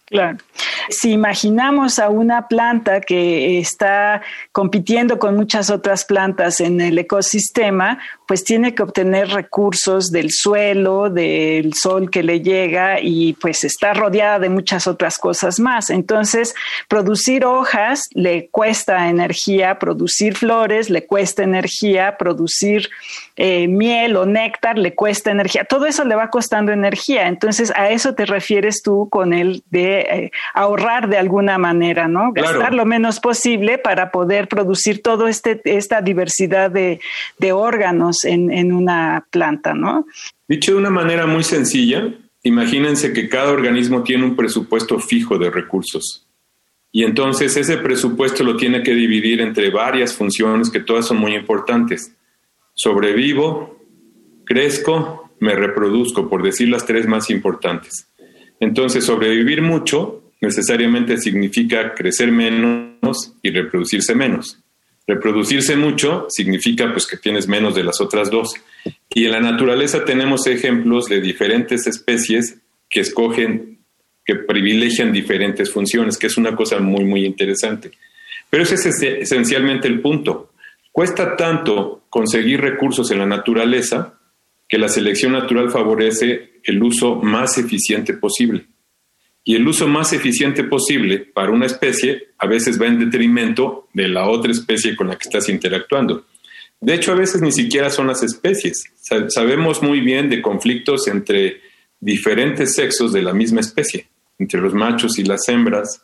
Claro. 0.06 0.38
Si 0.88 1.12
imaginamos 1.12 1.98
a 1.98 2.08
una 2.08 2.48
planta 2.48 3.00
que 3.00 3.58
está 3.58 4.22
compitiendo 4.52 5.18
con 5.18 5.36
muchas 5.36 5.70
otras 5.70 6.04
plantas 6.04 6.60
en 6.60 6.80
el 6.80 6.98
ecosistema, 6.98 7.98
pues 8.26 8.44
tiene 8.44 8.74
que 8.74 8.82
obtener 8.82 9.28
recursos 9.28 10.10
del 10.10 10.30
suelo, 10.30 11.10
del 11.10 11.74
sol 11.74 12.10
que 12.10 12.22
le 12.22 12.40
llega 12.40 13.00
y 13.00 13.34
pues 13.34 13.64
está 13.64 13.92
rodeada 13.92 14.38
de 14.38 14.48
muchas 14.48 14.86
otras 14.86 15.18
cosas 15.18 15.60
más. 15.60 15.90
Entonces, 15.90 16.54
producir 16.88 17.44
hojas 17.44 18.08
le 18.12 18.48
cuesta 18.48 19.08
energía, 19.08 19.78
producir 19.78 20.36
flores 20.36 20.88
le 20.88 21.06
cuesta 21.06 21.42
energía, 21.42 22.16
producir 22.16 22.88
eh, 23.36 23.68
miel 23.68 24.16
o 24.16 24.26
néctar 24.26 24.78
le 24.78 24.94
cuesta 24.94 25.30
energía. 25.30 25.64
Todo 25.64 25.86
eso 25.86 26.04
le 26.04 26.14
va 26.14 26.30
costando 26.30 26.72
energía. 26.72 27.28
Entonces, 27.28 27.72
a 27.76 27.90
eso 27.90 28.14
te 28.14 28.26
refieres 28.26 28.82
tú 28.82 29.08
con 29.10 29.32
el 29.32 29.62
de 29.70 30.00
eh, 30.00 30.30
ahorrar 30.72 31.08
de 31.08 31.18
alguna 31.18 31.58
manera, 31.58 32.08
¿no? 32.08 32.32
Gastar 32.32 32.74
lo 32.74 32.84
menos 32.84 33.20
posible 33.20 33.78
para 33.78 34.10
poder 34.10 34.48
producir 34.48 35.02
toda 35.02 35.28
este, 35.28 35.60
esta 35.64 36.00
diversidad 36.00 36.70
de, 36.70 37.00
de 37.38 37.52
órganos 37.52 38.24
en, 38.24 38.72
una 38.72 39.26
planta, 39.30 39.74
¿no? 39.74 40.06
Dicho 40.48 40.72
de 40.72 40.78
una 40.78 40.90
manera 40.90 41.26
muy 41.26 41.44
sencilla, 41.44 42.14
imagínense 42.42 43.12
que 43.12 43.28
cada 43.28 43.52
organismo 43.52 44.02
tiene 44.02 44.24
un 44.24 44.36
presupuesto 44.36 44.98
fijo 44.98 45.38
de 45.38 45.50
recursos. 45.50 46.26
Y 46.90 47.04
entonces 47.04 47.56
ese 47.56 47.78
presupuesto 47.78 48.44
lo 48.44 48.56
tiene 48.56 48.82
que 48.82 48.94
dividir 48.94 49.40
entre 49.40 49.70
varias 49.70 50.14
funciones 50.14 50.70
que 50.70 50.80
todas 50.80 51.06
son 51.06 51.18
muy 51.18 51.34
importantes. 51.34 52.14
Sobrevivo, 52.74 53.78
crezco, 54.44 55.30
me 55.40 55.54
reproduzco, 55.54 56.28
por 56.28 56.42
decir 56.42 56.68
las 56.68 56.86
tres 56.86 57.06
más 57.06 57.30
importantes. 57.30 58.06
Entonces, 58.60 59.04
sobrevivir 59.04 59.60
mucho 59.60 60.21
necesariamente 60.42 61.18
significa 61.18 61.94
crecer 61.94 62.32
menos 62.32 63.32
y 63.42 63.50
reproducirse 63.50 64.14
menos. 64.14 64.58
Reproducirse 65.06 65.76
mucho 65.76 66.26
significa 66.28 66.92
pues 66.92 67.06
que 67.06 67.16
tienes 67.16 67.46
menos 67.46 67.76
de 67.76 67.84
las 67.84 68.00
otras 68.00 68.28
dos. 68.28 68.54
Y 69.08 69.25
en 69.25 69.30
la 69.30 69.40
naturaleza 69.40 70.04
tenemos 70.04 70.46
ejemplos 70.49 71.06
de 71.06 71.20
diferentes 71.20 71.87
especies 71.87 72.58
que 72.90 73.00
escogen, 73.00 73.78
que 74.25 74.34
privilegian 74.34 75.12
diferentes 75.12 75.70
funciones, 75.70 76.18
que 76.18 76.26
es 76.26 76.37
una 76.37 76.56
cosa 76.56 76.80
muy, 76.80 77.04
muy 77.04 77.25
interesante. 77.25 77.92
Pero 78.50 78.64
ese 78.64 78.75
es 78.75 79.02
esencialmente 79.02 79.87
el 79.87 80.00
punto. 80.00 80.52
Cuesta 80.90 81.37
tanto 81.37 82.02
conseguir 82.11 82.61
recursos 82.61 83.11
en 83.12 83.20
la 83.20 83.26
naturaleza 83.26 84.18
que 84.68 84.78
la 84.78 84.88
selección 84.88 85.32
natural 85.32 85.70
favorece 85.70 86.61
el 86.64 86.82
uso 86.82 87.16
más 87.16 87.58
eficiente 87.58 88.14
posible 88.14 88.66
y 89.44 89.56
el 89.56 89.66
uso 89.66 89.88
más 89.88 90.12
eficiente 90.12 90.64
posible 90.64 91.18
para 91.18 91.50
una 91.50 91.66
especie 91.66 92.28
a 92.38 92.46
veces 92.46 92.80
va 92.80 92.87
en 92.87 92.99
detrimento 92.99 93.88
de 93.92 94.08
la 94.08 94.28
otra 94.28 94.52
especie 94.52 94.94
con 94.94 95.08
la 95.08 95.16
que 95.16 95.28
estás 95.28 95.49
interactuando. 95.49 96.26
De 96.80 96.94
hecho, 96.94 97.12
a 97.12 97.16
veces 97.16 97.40
ni 97.40 97.52
siquiera 97.52 97.90
son 97.90 98.08
las 98.08 98.22
especies. 98.22 98.84
Sabemos 99.28 99.82
muy 99.82 100.00
bien 100.00 100.28
de 100.28 100.42
conflictos 100.42 101.06
entre 101.08 101.61
diferentes 102.00 102.75
sexos 102.75 103.12
de 103.12 103.22
la 103.22 103.32
misma 103.32 103.61
especie, 103.61 104.08
entre 104.38 104.61
los 104.61 104.75
machos 104.75 105.18
y 105.18 105.25
las 105.25 105.49
hembras, 105.49 106.02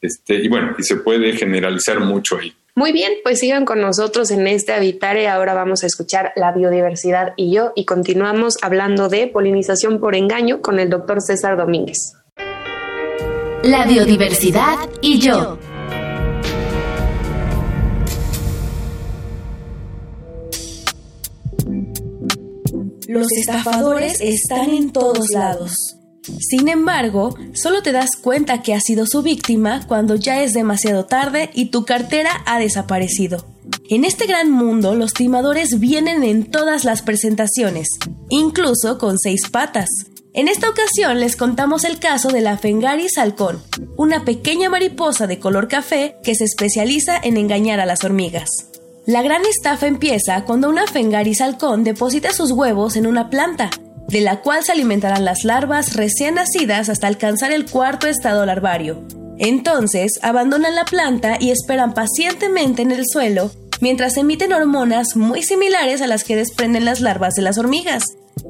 este, 0.00 0.34
y 0.36 0.48
bueno, 0.48 0.74
y 0.78 0.82
se 0.82 0.96
puede 0.96 1.32
generalizar 1.32 2.00
mucho 2.00 2.38
ahí. 2.38 2.54
Muy 2.74 2.92
bien, 2.92 3.12
pues 3.22 3.38
sigan 3.38 3.64
con 3.64 3.80
nosotros 3.80 4.30
en 4.30 4.46
este 4.46 4.72
Habitare. 4.72 5.28
Ahora 5.28 5.54
vamos 5.54 5.84
a 5.84 5.86
escuchar 5.86 6.32
la 6.36 6.52
biodiversidad 6.52 7.32
y 7.36 7.54
yo 7.54 7.72
y 7.76 7.84
continuamos 7.84 8.56
hablando 8.62 9.08
de 9.08 9.28
polinización 9.28 10.00
por 10.00 10.14
engaño 10.14 10.60
con 10.60 10.78
el 10.78 10.90
doctor 10.90 11.20
César 11.20 11.56
Domínguez. 11.56 12.14
La 13.64 13.86
biodiversidad 13.86 14.76
y 15.00 15.20
yo. 15.20 15.58
Los 23.08 23.32
estafadores 23.32 24.20
están 24.20 24.68
en 24.68 24.92
todos 24.92 25.30
lados. 25.30 25.96
Sin 26.40 26.68
embargo, 26.68 27.34
solo 27.54 27.82
te 27.82 27.92
das 27.92 28.16
cuenta 28.20 28.60
que 28.60 28.74
has 28.74 28.82
sido 28.84 29.06
su 29.06 29.22
víctima 29.22 29.86
cuando 29.88 30.16
ya 30.16 30.42
es 30.42 30.52
demasiado 30.52 31.06
tarde 31.06 31.48
y 31.54 31.70
tu 31.70 31.86
cartera 31.86 32.42
ha 32.44 32.58
desaparecido. 32.58 33.46
En 33.88 34.04
este 34.04 34.26
gran 34.26 34.50
mundo, 34.50 34.94
los 34.94 35.14
timadores 35.14 35.80
vienen 35.80 36.22
en 36.22 36.50
todas 36.50 36.84
las 36.84 37.00
presentaciones, 37.00 37.88
incluso 38.28 38.98
con 38.98 39.18
seis 39.18 39.48
patas. 39.48 39.88
En 40.36 40.48
esta 40.48 40.68
ocasión 40.68 41.20
les 41.20 41.36
contamos 41.36 41.84
el 41.84 42.00
caso 42.00 42.28
de 42.28 42.40
la 42.40 42.58
Fengaris 42.58 43.18
halcón, 43.18 43.62
una 43.96 44.24
pequeña 44.24 44.68
mariposa 44.68 45.28
de 45.28 45.38
color 45.38 45.68
café 45.68 46.16
que 46.24 46.34
se 46.34 46.42
especializa 46.42 47.16
en 47.22 47.36
engañar 47.36 47.78
a 47.78 47.86
las 47.86 48.02
hormigas. 48.02 48.48
La 49.06 49.22
gran 49.22 49.42
estafa 49.46 49.86
empieza 49.86 50.44
cuando 50.44 50.68
una 50.68 50.88
Fengaris 50.88 51.40
halcón 51.40 51.84
deposita 51.84 52.32
sus 52.32 52.50
huevos 52.50 52.96
en 52.96 53.06
una 53.06 53.30
planta, 53.30 53.70
de 54.08 54.22
la 54.22 54.40
cual 54.40 54.64
se 54.64 54.72
alimentarán 54.72 55.24
las 55.24 55.44
larvas 55.44 55.94
recién 55.94 56.34
nacidas 56.34 56.88
hasta 56.88 57.06
alcanzar 57.06 57.52
el 57.52 57.70
cuarto 57.70 58.08
estado 58.08 58.44
larvario. 58.44 59.04
Entonces, 59.38 60.18
abandonan 60.20 60.74
la 60.74 60.84
planta 60.84 61.36
y 61.38 61.52
esperan 61.52 61.94
pacientemente 61.94 62.82
en 62.82 62.90
el 62.90 63.04
suelo 63.06 63.52
mientras 63.80 64.16
emiten 64.16 64.52
hormonas 64.52 65.14
muy 65.14 65.44
similares 65.44 66.02
a 66.02 66.08
las 66.08 66.24
que 66.24 66.34
desprenden 66.34 66.84
las 66.84 67.00
larvas 67.00 67.34
de 67.34 67.42
las 67.42 67.56
hormigas. 67.56 68.02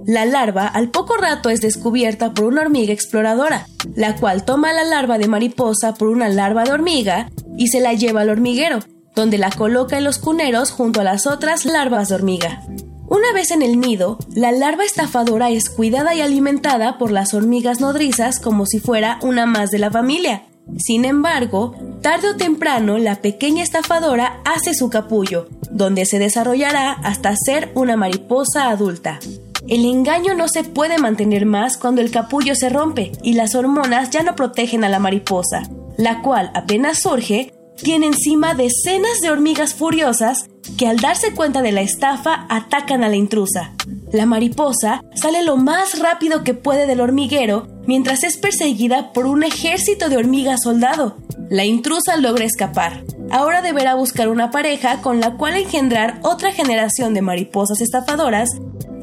La 0.07 0.25
larva 0.27 0.67
al 0.67 0.91
poco 0.91 1.17
rato 1.17 1.51
es 1.51 1.61
descubierta 1.61 2.35
por 2.35 2.45
una 2.45 2.63
hormiga 2.63 2.93
exploradora, 2.93 3.67
la 3.95 4.17
cual 4.17 4.45
toma 4.45 4.73
la 4.73 4.85
larva 4.85 5.19
de 5.19 5.29
mariposa 5.29 5.95
por 5.95 6.09
una 6.09 6.29
larva 6.29 6.65
de 6.65 6.73
hormiga 6.73 7.31
y 7.57 7.69
se 7.69 7.81
la 7.81 7.95
lleva 7.95 8.23
al 8.23 8.31
hormiguero, 8.31 8.81
donde 9.15 9.39
la 9.39 9.51
coloca 9.51 9.97
en 9.97 10.05
los 10.05 10.19
cuneros 10.19 10.71
junto 10.71 11.01
a 11.01 11.05
las 11.05 11.27
otras 11.27 11.65
larvas 11.65 12.09
de 12.09 12.17
hormiga. 12.17 12.63
Una 13.07 13.33
vez 13.33 13.51
en 13.51 13.63
el 13.63 13.79
nido, 13.81 14.19
la 14.35 14.51
larva 14.51 14.85
estafadora 14.85 15.51
es 15.51 15.71
cuidada 15.71 16.15
y 16.15 16.21
alimentada 16.21 16.99
por 16.99 17.11
las 17.11 17.35
hormigas 17.35 17.81
nodrizas 17.81 18.41
como 18.41 18.67
si 18.67 18.81
fuera 18.81 19.19
una 19.23 19.47
más 19.47 19.71
de 19.71 19.79
la 19.79 19.91
familia. 19.91 20.45
Sin 20.79 21.05
embargo, 21.05 21.75
tarde 22.01 22.31
o 22.31 22.37
temprano 22.37 22.99
la 22.99 23.17
pequeña 23.17 23.63
estafadora 23.63 24.41
hace 24.45 24.75
su 24.75 24.89
capullo, 24.89 25.49
donde 25.71 26.07
se 26.07 26.19
desarrollará 26.19 26.93
hasta 26.93 27.37
ser 27.37 27.71
una 27.75 27.97
mariposa 27.97 28.71
adulta. 28.71 29.21
El 29.67 29.87
engaño 29.87 30.35
no 30.35 30.47
se 30.49 30.63
puede 30.63 30.99
mantener 30.99 31.47
más 31.47 31.79
cuando 31.79 32.03
el 32.03 32.11
capullo 32.11 32.55
se 32.55 32.69
rompe 32.69 33.13
y 33.23 33.33
las 33.33 33.55
hormonas 33.55 34.11
ya 34.11 34.23
no 34.23 34.37
protegen 34.37 34.85
a 34.85 34.91
la 34.91 34.99
mariposa, 34.99 35.63
la 35.97 36.21
cual 36.21 36.51
apenas 36.55 37.01
surge, 37.01 37.55
tiene 37.83 38.07
encima 38.07 38.55
decenas 38.55 39.21
de 39.23 39.31
hormigas 39.31 39.73
furiosas 39.73 40.51
que 40.77 40.87
al 40.87 40.99
darse 40.99 41.33
cuenta 41.33 41.63
de 41.63 41.73
la 41.73 41.81
estafa 41.81 42.47
atacan 42.51 43.03
a 43.05 43.09
la 43.09 43.17
intrusa. 43.17 43.73
La 44.13 44.27
mariposa 44.27 45.03
sale 45.15 45.43
lo 45.43 45.57
más 45.57 45.99
rápido 45.99 46.45
que 46.45 46.55
puede 46.55 46.87
del 46.87 47.01
hormiguero 47.01 47.67
mientras 47.87 48.23
es 48.23 48.37
perseguida 48.37 49.13
por 49.13 49.27
un 49.27 49.45
ejército 49.45 50.11
de 50.11 50.19
hormigas 50.19 50.63
soldado. 50.63 51.17
La 51.49 51.65
intrusa 51.65 52.17
logra 52.19 52.45
escapar. 52.45 53.03
Ahora 53.31 53.63
deberá 53.63 53.95
buscar 53.95 54.29
una 54.29 54.51
pareja 54.51 55.01
con 55.01 55.21
la 55.21 55.37
cual 55.37 55.57
engendrar 55.57 56.21
otra 56.23 56.53
generación 56.53 57.15
de 57.15 57.23
mariposas 57.23 57.81
estafadoras 57.81 58.51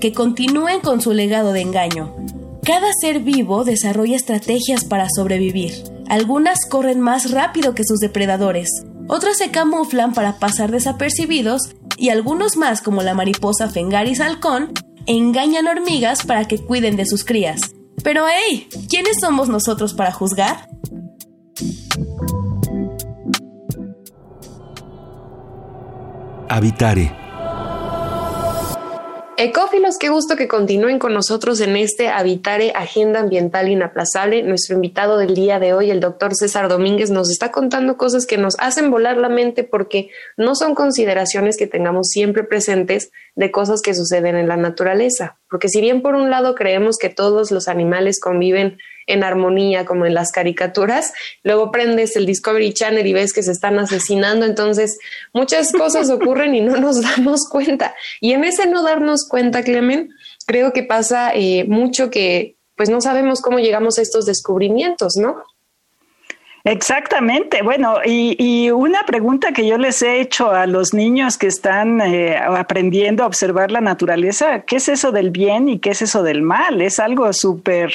que 0.01 0.11
continúen 0.11 0.81
con 0.81 0.99
su 0.99 1.13
legado 1.13 1.53
de 1.53 1.61
engaño. 1.61 2.13
Cada 2.65 2.91
ser 2.99 3.21
vivo 3.21 3.63
desarrolla 3.63 4.17
estrategias 4.17 4.83
para 4.83 5.07
sobrevivir. 5.09 5.71
Algunas 6.09 6.59
corren 6.69 6.99
más 6.99 7.31
rápido 7.31 7.73
que 7.73 7.85
sus 7.85 7.99
depredadores, 7.99 8.83
otras 9.07 9.37
se 9.37 9.51
camuflan 9.51 10.13
para 10.13 10.39
pasar 10.39 10.71
desapercibidos 10.71 11.73
y 11.97 12.09
algunos 12.09 12.55
más, 12.55 12.81
como 12.81 13.03
la 13.03 13.13
mariposa 13.13 13.69
Fengaris 13.69 14.21
halcón, 14.21 14.71
engañan 15.05 15.67
hormigas 15.67 16.25
para 16.25 16.47
que 16.47 16.59
cuiden 16.59 16.95
de 16.95 17.05
sus 17.05 17.25
crías. 17.25 17.59
Pero 18.03 18.23
hey, 18.27 18.69
¿quiénes 18.89 19.17
somos 19.19 19.49
nosotros 19.49 19.93
para 19.93 20.11
juzgar? 20.11 20.69
Habitare 26.47 27.20
Ecófilos, 29.43 29.97
qué 29.97 30.09
gusto 30.09 30.35
que 30.35 30.47
continúen 30.47 30.99
con 30.99 31.15
nosotros 31.15 31.61
en 31.61 31.75
este 31.75 32.09
Habitare 32.09 32.73
Agenda 32.75 33.21
Ambiental 33.21 33.69
Inaplazable. 33.69 34.43
Nuestro 34.43 34.75
invitado 34.75 35.17
del 35.17 35.33
día 35.33 35.57
de 35.57 35.73
hoy, 35.73 35.89
el 35.89 35.99
doctor 35.99 36.35
César 36.35 36.69
Domínguez, 36.69 37.09
nos 37.09 37.31
está 37.31 37.51
contando 37.51 37.97
cosas 37.97 38.27
que 38.27 38.37
nos 38.37 38.55
hacen 38.59 38.91
volar 38.91 39.17
la 39.17 39.29
mente 39.29 39.63
porque 39.63 40.11
no 40.37 40.53
son 40.53 40.75
consideraciones 40.75 41.57
que 41.57 41.65
tengamos 41.65 42.09
siempre 42.09 42.43
presentes 42.43 43.09
de 43.33 43.49
cosas 43.49 43.81
que 43.81 43.95
suceden 43.95 44.35
en 44.35 44.47
la 44.47 44.57
naturaleza. 44.57 45.39
Porque 45.49 45.69
si 45.69 45.81
bien 45.81 46.03
por 46.03 46.13
un 46.13 46.29
lado 46.29 46.53
creemos 46.53 46.99
que 46.99 47.09
todos 47.09 47.49
los 47.49 47.67
animales 47.67 48.19
conviven 48.19 48.77
en 49.11 49.23
armonía 49.23 49.85
como 49.85 50.05
en 50.05 50.13
las 50.13 50.31
caricaturas. 50.31 51.13
Luego 51.43 51.71
prendes 51.71 52.15
el 52.15 52.25
Discovery 52.25 52.73
Channel 52.73 53.05
y 53.05 53.13
ves 53.13 53.33
que 53.33 53.43
se 53.43 53.51
están 53.51 53.79
asesinando. 53.79 54.45
Entonces, 54.45 54.97
muchas 55.33 55.71
cosas 55.71 56.09
ocurren 56.11 56.55
y 56.55 56.61
no 56.61 56.77
nos 56.77 57.01
damos 57.01 57.47
cuenta. 57.49 57.95
Y 58.19 58.33
en 58.33 58.43
ese 58.43 58.67
no 58.67 58.83
darnos 58.83 59.27
cuenta, 59.27 59.63
Clemen, 59.63 60.09
creo 60.45 60.73
que 60.73 60.83
pasa 60.83 61.31
eh, 61.33 61.65
mucho 61.67 62.09
que 62.09 62.57
pues 62.75 62.89
no 62.89 62.99
sabemos 62.99 63.41
cómo 63.41 63.59
llegamos 63.59 63.99
a 63.99 64.01
estos 64.01 64.25
descubrimientos, 64.25 65.15
¿no? 65.15 65.43
Exactamente. 66.63 67.63
Bueno, 67.63 67.97
y, 68.05 68.69
una 68.69 69.03
pregunta 69.05 69.51
que 69.51 69.65
yo 69.65 69.77
les 69.77 70.01
he 70.01 70.21
hecho 70.21 70.51
a 70.51 70.67
los 70.67 70.93
niños 70.93 71.37
que 71.37 71.47
están 71.47 71.99
eh, 72.01 72.37
aprendiendo 72.37 73.23
a 73.23 73.27
observar 73.27 73.71
la 73.71 73.81
naturaleza, 73.81 74.61
¿qué 74.61 74.75
es 74.77 74.87
eso 74.87 75.11
del 75.11 75.31
bien 75.31 75.67
y 75.69 75.79
qué 75.79 75.91
es 75.91 76.01
eso 76.03 76.21
del 76.23 76.41
mal? 76.41 76.81
Es 76.81 76.99
algo 76.99 77.33
súper 77.33 77.93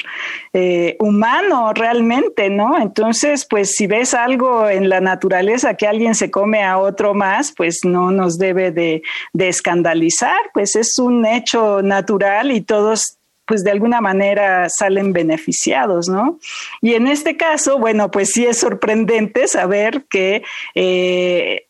eh, 0.53 0.97
humano 0.99 1.73
realmente, 1.75 2.51
¿no? 2.51 2.79
Entonces, 2.79 3.47
pues 3.49 3.73
si 3.77 3.87
ves 3.87 4.15
algo 4.15 4.69
en 4.69 4.89
la 4.89 5.01
naturaleza 5.01 5.75
que 5.75 5.87
alguien 5.87 6.15
se 6.15 6.31
come 6.31 6.65
a 6.65 6.79
otro 6.79 7.15
más, 7.15 7.53
pues 7.57 7.81
no 7.85 8.11
nos 8.11 8.39
debe 8.39 8.73
de, 8.73 9.03
de 9.33 9.49
escandalizar, 9.49 10.39
pues 10.53 10.75
es 10.77 10.99
un 10.99 11.25
hecho 11.25 11.83
natural 11.83 12.51
y 12.51 12.61
todos 12.61 13.16
pues 13.47 13.65
de 13.65 13.71
alguna 13.71 14.01
manera 14.01 14.69
salen 14.69 15.13
beneficiados, 15.13 16.09
¿no? 16.09 16.39
Y 16.81 16.95
en 16.95 17.07
este 17.07 17.37
caso, 17.37 17.79
bueno, 17.79 18.11
pues 18.11 18.31
sí 18.33 18.47
es 18.47 18.59
sorprendente 18.59 19.49
saber 19.49 20.05
que 20.09 20.43
eh, 20.75 21.67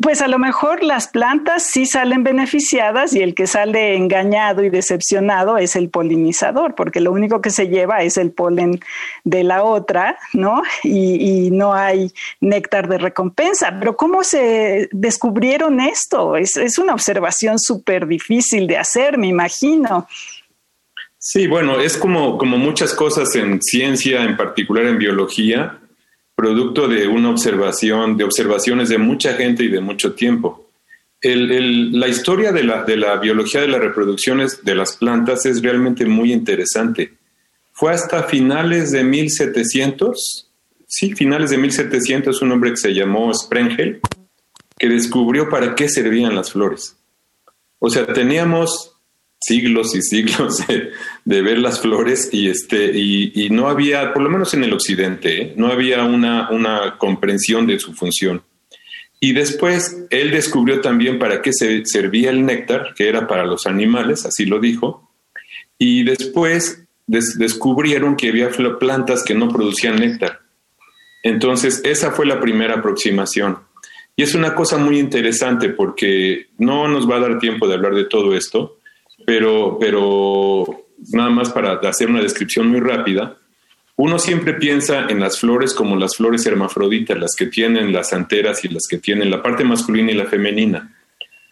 pues 0.00 0.22
a 0.22 0.28
lo 0.28 0.38
mejor 0.38 0.84
las 0.84 1.08
plantas 1.08 1.64
sí 1.64 1.84
salen 1.84 2.22
beneficiadas 2.22 3.12
y 3.14 3.20
el 3.20 3.34
que 3.34 3.48
sale 3.48 3.96
engañado 3.96 4.62
y 4.62 4.70
decepcionado 4.70 5.58
es 5.58 5.74
el 5.74 5.90
polinizador, 5.90 6.76
porque 6.76 7.00
lo 7.00 7.10
único 7.10 7.40
que 7.40 7.50
se 7.50 7.66
lleva 7.66 8.02
es 8.02 8.16
el 8.16 8.30
polen 8.30 8.78
de 9.24 9.42
la 9.42 9.64
otra, 9.64 10.16
¿no? 10.32 10.62
Y, 10.84 11.48
no 11.50 11.74
hay 11.74 12.12
néctar 12.40 12.88
de 12.88 12.98
recompensa. 12.98 13.74
Pero 13.78 13.96
¿cómo 13.96 14.22
se 14.22 14.88
descubrieron 14.92 15.80
esto? 15.80 16.36
Es, 16.36 16.56
es 16.56 16.78
una 16.78 16.92
observación 16.92 17.58
súper 17.58 18.06
difícil 18.06 18.66
de 18.66 18.76
hacer, 18.76 19.18
me 19.18 19.26
imagino. 19.26 20.06
Sí, 21.18 21.48
bueno, 21.48 21.80
es 21.80 21.96
como, 21.96 22.38
como 22.38 22.58
muchas 22.58 22.94
cosas 22.94 23.34
en 23.34 23.60
ciencia, 23.60 24.24
en 24.24 24.36
particular 24.36 24.86
en 24.86 24.98
biología, 24.98 25.80
producto 26.36 26.86
de 26.86 27.08
una 27.08 27.30
observación, 27.30 28.16
de 28.16 28.22
observaciones 28.22 28.88
de 28.88 28.98
mucha 28.98 29.34
gente 29.34 29.64
y 29.64 29.68
de 29.68 29.80
mucho 29.80 30.14
tiempo. 30.14 30.70
la 31.20 32.06
historia 32.06 32.52
de 32.52 32.62
la, 32.62 32.84
de 32.84 32.96
la 32.96 33.16
biología 33.16 33.60
de 33.60 33.66
las 33.66 33.80
reproducciones 33.80 34.64
de 34.64 34.76
las 34.76 34.96
plantas 34.96 35.44
es 35.46 35.60
realmente 35.60 36.06
muy 36.06 36.32
interesante. 36.32 37.14
Fue 37.72 37.92
hasta 37.92 38.22
finales 38.22 38.92
de 38.92 39.02
1700, 39.02 40.48
sí, 40.86 41.14
finales 41.16 41.50
de 41.50 41.58
1700, 41.58 42.40
un 42.42 42.52
hombre 42.52 42.70
que 42.70 42.76
se 42.76 42.94
llamó 42.94 43.34
Sprengel, 43.34 44.00
que 44.78 44.88
descubrió 44.88 45.48
para 45.48 45.74
qué 45.74 45.88
servían 45.88 46.36
las 46.36 46.52
flores. 46.52 46.96
O 47.80 47.90
sea, 47.90 48.06
teníamos 48.06 48.97
siglos 49.48 49.94
y 49.94 50.02
siglos 50.02 50.62
de, 51.24 51.42
ver 51.42 51.58
las 51.58 51.80
flores 51.80 52.28
y 52.32 52.48
este 52.48 52.92
y, 52.96 53.48
no 53.50 53.68
había 53.68 54.12
por 54.12 54.22
lo 54.22 54.30
menos 54.30 54.52
en 54.54 54.64
el 54.64 54.72
occidente 54.72 55.42
¿eh? 55.42 55.54
no 55.56 55.68
había 55.68 56.04
una, 56.04 56.50
una 56.50 56.98
comprensión 56.98 57.66
de 57.66 57.78
su 57.78 57.94
función. 57.94 58.42
Y 59.20 59.32
después 59.32 60.04
él 60.10 60.30
descubrió 60.30 60.80
también 60.80 61.18
para 61.18 61.42
qué 61.42 61.52
se 61.52 61.84
servía 61.84 62.30
el 62.30 62.46
néctar 62.46 62.94
que 62.94 63.08
era 63.08 63.26
para 63.26 63.44
los 63.44 63.66
animales 63.66 64.24
así 64.26 64.44
lo 64.44 64.60
dijo. 64.60 65.10
Y 65.78 66.04
después 66.04 66.84
descubrieron 67.06 68.16
que 68.16 68.28
había 68.28 68.50
plantas 68.78 69.24
que 69.24 69.34
no 69.34 69.48
producían 69.48 69.96
néctar. 69.96 70.40
Entonces 71.22 71.80
esa 71.84 72.12
fue 72.12 72.26
la 72.26 72.40
primera 72.40 72.74
aproximación. 72.74 73.58
Y 74.14 74.22
es 74.22 74.34
una 74.34 74.54
cosa 74.54 74.78
muy 74.78 74.98
interesante 74.98 75.68
porque 75.68 76.48
no 76.58 76.88
nos 76.88 77.08
va 77.08 77.16
a 77.16 77.20
dar 77.20 77.38
tiempo 77.38 77.68
de 77.68 77.74
hablar 77.74 77.94
de 77.94 78.04
todo 78.04 78.36
esto 78.36 78.77
pero, 79.26 79.78
pero 79.80 80.86
nada 81.12 81.30
más 81.30 81.50
para 81.50 81.74
hacer 81.74 82.08
una 82.08 82.22
descripción 82.22 82.68
muy 82.68 82.80
rápida, 82.80 83.36
uno 83.96 84.18
siempre 84.18 84.54
piensa 84.54 85.06
en 85.08 85.18
las 85.18 85.40
flores 85.40 85.74
como 85.74 85.96
las 85.96 86.16
flores 86.16 86.46
hermafroditas, 86.46 87.18
las 87.18 87.34
que 87.34 87.46
tienen 87.46 87.92
las 87.92 88.12
anteras 88.12 88.64
y 88.64 88.68
las 88.68 88.86
que 88.88 88.98
tienen 88.98 89.30
la 89.30 89.42
parte 89.42 89.64
masculina 89.64 90.12
y 90.12 90.14
la 90.14 90.26
femenina. 90.26 90.94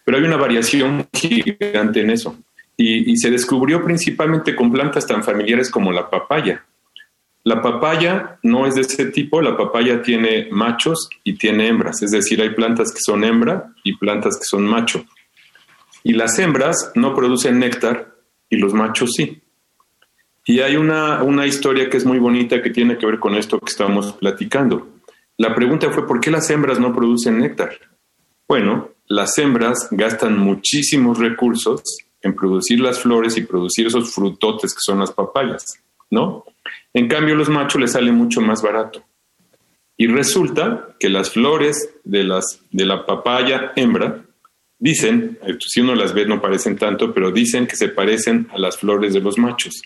Pero 0.05 0.17
hay 0.17 0.23
una 0.23 0.37
variación 0.37 1.07
gigante 1.13 2.01
en 2.01 2.09
eso. 2.09 2.37
Y, 2.77 3.11
y, 3.11 3.17
se 3.17 3.31
descubrió 3.31 3.83
principalmente 3.83 4.55
con 4.55 4.71
plantas 4.71 5.05
tan 5.05 5.23
familiares 5.23 5.69
como 5.69 5.91
la 5.91 6.09
papaya. 6.09 6.63
La 7.43 7.61
papaya 7.61 8.37
no 8.43 8.65
es 8.67 8.75
de 8.75 8.81
ese 8.81 9.05
tipo, 9.05 9.41
la 9.41 9.57
papaya 9.57 10.01
tiene 10.01 10.47
machos 10.51 11.09
y 11.23 11.37
tiene 11.37 11.67
hembras, 11.67 12.03
es 12.03 12.11
decir, 12.11 12.41
hay 12.41 12.49
plantas 12.49 12.91
que 12.93 12.99
son 12.99 13.23
hembra 13.23 13.73
y 13.83 13.95
plantas 13.95 14.37
que 14.37 14.43
son 14.43 14.63
macho. 14.63 15.05
Y 16.03 16.13
las 16.13 16.37
hembras 16.39 16.91
no 16.95 17.15
producen 17.15 17.59
néctar 17.59 18.15
y 18.49 18.57
los 18.57 18.73
machos 18.73 19.11
sí. 19.15 19.41
Y 20.45 20.61
hay 20.61 20.77
una, 20.77 21.23
una 21.23 21.45
historia 21.45 21.89
que 21.89 21.97
es 21.97 22.05
muy 22.05 22.19
bonita 22.19 22.61
que 22.61 22.69
tiene 22.69 22.97
que 22.97 23.05
ver 23.05 23.19
con 23.19 23.35
esto 23.35 23.59
que 23.59 23.71
estamos 23.71 24.13
platicando. 24.13 24.87
La 25.37 25.53
pregunta 25.53 25.91
fue, 25.91 26.07
¿por 26.07 26.19
qué 26.19 26.31
las 26.31 26.49
hembras 26.49 26.79
no 26.79 26.93
producen 26.93 27.39
néctar? 27.39 27.77
Bueno, 28.47 28.91
las 29.07 29.37
hembras 29.37 29.89
gastan 29.91 30.39
muchísimos 30.39 31.17
recursos 31.19 31.81
en 32.21 32.33
producir 32.35 32.79
las 32.79 32.99
flores 32.99 33.37
y 33.37 33.41
producir 33.41 33.87
esos 33.87 34.13
frutotes 34.13 34.73
que 34.73 34.79
son 34.81 34.99
las 34.99 35.11
papayas, 35.11 35.63
¿no? 36.09 36.45
En 36.93 37.07
cambio, 37.07 37.35
los 37.35 37.49
machos 37.49 37.81
les 37.81 37.91
sale 37.91 38.11
mucho 38.11 38.41
más 38.41 38.61
barato. 38.61 39.03
Y 39.97 40.07
resulta 40.07 40.95
que 40.99 41.09
las 41.09 41.31
flores 41.31 41.93
de, 42.03 42.23
las, 42.23 42.61
de 42.71 42.85
la 42.85 43.05
papaya 43.05 43.73
hembra 43.75 44.23
Dicen, 44.79 45.39
eh, 45.41 45.57
si 45.59 45.81
uno 45.81 45.95
las 45.95 46.13
ve 46.13 46.25
no 46.25 46.41
parecen 46.41 46.77
tanto, 46.77 47.13
pero 47.13 47.31
dicen 47.31 47.65
que 47.65 47.75
se 47.75 47.89
parecen 47.89 48.47
a 48.53 48.59
las 48.59 48.77
flores 48.77 49.13
de 49.13 49.21
los 49.21 49.37
machos. 49.37 49.81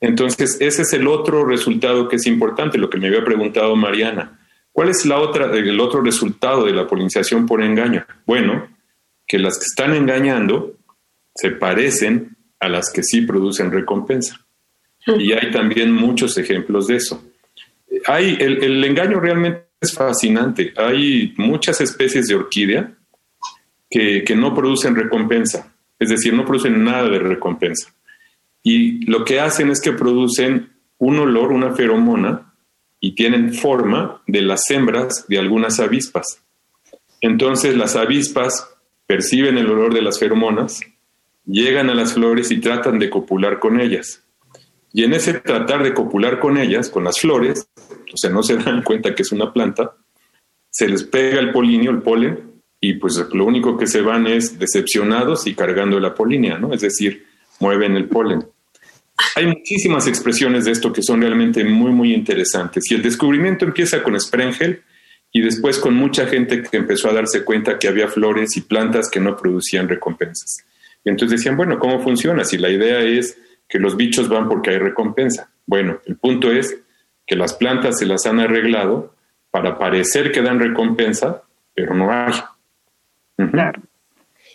Entonces, 0.00 0.58
ese 0.60 0.82
es 0.82 0.92
el 0.92 1.06
otro 1.06 1.44
resultado 1.44 2.08
que 2.08 2.16
es 2.16 2.26
importante, 2.26 2.76
lo 2.76 2.90
que 2.90 2.98
me 2.98 3.06
había 3.06 3.24
preguntado 3.24 3.74
Mariana. 3.76 4.38
¿Cuál 4.72 4.88
es 4.88 5.06
la 5.06 5.18
otra, 5.18 5.56
el 5.56 5.78
otro 5.80 6.00
resultado 6.00 6.64
de 6.66 6.72
la 6.72 6.86
polinización 6.86 7.46
por 7.46 7.62
engaño? 7.62 8.04
Bueno, 8.26 8.68
que 9.26 9.38
las 9.38 9.58
que 9.58 9.64
están 9.64 9.94
engañando 9.94 10.76
se 11.34 11.50
parecen 11.52 12.36
a 12.58 12.68
las 12.68 12.90
que 12.90 13.02
sí 13.02 13.22
producen 13.22 13.70
recompensa. 13.70 14.44
Y 15.06 15.32
hay 15.32 15.50
también 15.50 15.92
muchos 15.92 16.36
ejemplos 16.36 16.86
de 16.86 16.96
eso. 16.96 17.24
Hay, 18.06 18.36
el, 18.40 18.62
el 18.62 18.84
engaño 18.84 19.20
realmente 19.20 19.66
es 19.80 19.92
fascinante. 19.94 20.72
Hay 20.76 21.34
muchas 21.36 21.80
especies 21.80 22.26
de 22.26 22.34
orquídea 22.34 22.92
que, 23.92 24.34
no 24.34 24.54
producen 24.54 24.96
recompensa, 24.96 25.74
es 25.98 26.08
decir, 26.08 26.32
no 26.32 26.46
producen 26.46 26.82
nada 26.82 27.08
de 27.08 27.18
recompensa. 27.18 27.92
Y 28.62 29.04
lo 29.04 29.24
que 29.24 29.38
hacen 29.38 29.70
es 29.70 29.80
que 29.80 29.92
producen 29.92 30.72
un 30.98 31.18
olor, 31.18 31.52
una 31.52 31.72
feromona, 31.74 32.54
y 33.00 33.14
tienen 33.14 33.52
forma 33.52 34.22
de 34.26 34.42
las 34.42 34.70
hembras 34.70 35.26
de 35.28 35.38
algunas 35.38 35.80
avispas. 35.80 36.42
Entonces 37.20 37.76
las 37.76 37.96
avispas 37.96 38.68
perciben 39.06 39.58
el 39.58 39.68
olor 39.68 39.92
de 39.92 40.02
las 40.02 40.18
feromonas, 40.18 40.80
llegan 41.44 41.90
a 41.90 41.94
las 41.94 42.14
flores 42.14 42.50
y 42.50 42.60
tratan 42.60 42.98
de 42.98 43.10
copular 43.10 43.58
con 43.58 43.80
ellas. 43.80 44.24
Y 44.92 45.04
en 45.04 45.14
ese 45.14 45.34
tratar 45.34 45.82
de 45.82 45.94
copular 45.94 46.38
con 46.38 46.58
ellas, 46.58 46.88
con 46.88 47.04
las 47.04 47.18
flores, 47.18 47.68
o 48.12 48.16
sea, 48.16 48.30
no 48.30 48.42
se 48.42 48.56
dan 48.56 48.82
cuenta 48.82 49.14
que 49.14 49.22
es 49.22 49.32
una 49.32 49.52
planta, 49.52 49.96
se 50.70 50.88
les 50.88 51.02
pega 51.02 51.40
el 51.40 51.50
polinio, 51.50 51.90
el 51.90 52.02
polen, 52.02 52.51
y 52.84 52.94
pues 52.94 53.16
lo 53.32 53.44
único 53.44 53.78
que 53.78 53.86
se 53.86 54.00
van 54.00 54.26
es 54.26 54.58
decepcionados 54.58 55.46
y 55.46 55.54
cargando 55.54 56.00
la 56.00 56.16
polinia, 56.16 56.58
¿no? 56.58 56.74
Es 56.74 56.80
decir, 56.80 57.24
mueven 57.60 57.94
el 57.94 58.08
polen. 58.08 58.44
Hay 59.36 59.46
muchísimas 59.46 60.08
expresiones 60.08 60.64
de 60.64 60.72
esto 60.72 60.92
que 60.92 61.00
son 61.00 61.20
realmente 61.20 61.62
muy, 61.62 61.92
muy 61.92 62.12
interesantes. 62.12 62.90
Y 62.90 62.94
el 62.94 63.02
descubrimiento 63.02 63.64
empieza 63.64 64.02
con 64.02 64.18
Sprengel 64.18 64.82
y 65.30 65.42
después 65.42 65.78
con 65.78 65.94
mucha 65.94 66.26
gente 66.26 66.60
que 66.60 66.76
empezó 66.76 67.08
a 67.08 67.12
darse 67.12 67.44
cuenta 67.44 67.78
que 67.78 67.86
había 67.86 68.08
flores 68.08 68.56
y 68.56 68.62
plantas 68.62 69.08
que 69.08 69.20
no 69.20 69.36
producían 69.36 69.88
recompensas. 69.88 70.64
Y 71.04 71.10
entonces 71.10 71.38
decían, 71.38 71.56
bueno, 71.56 71.78
¿cómo 71.78 72.02
funciona? 72.02 72.42
Si 72.42 72.58
la 72.58 72.68
idea 72.68 72.98
es 72.98 73.38
que 73.68 73.78
los 73.78 73.96
bichos 73.96 74.28
van 74.28 74.48
porque 74.48 74.70
hay 74.70 74.78
recompensa. 74.78 75.52
Bueno, 75.66 76.00
el 76.06 76.16
punto 76.16 76.50
es 76.50 76.76
que 77.24 77.36
las 77.36 77.54
plantas 77.54 78.00
se 78.00 78.06
las 78.06 78.26
han 78.26 78.40
arreglado 78.40 79.14
para 79.52 79.78
parecer 79.78 80.32
que 80.32 80.42
dan 80.42 80.58
recompensa, 80.58 81.44
pero 81.74 81.94
no 81.94 82.10
hay. 82.10 82.32
Claro. 83.36 83.82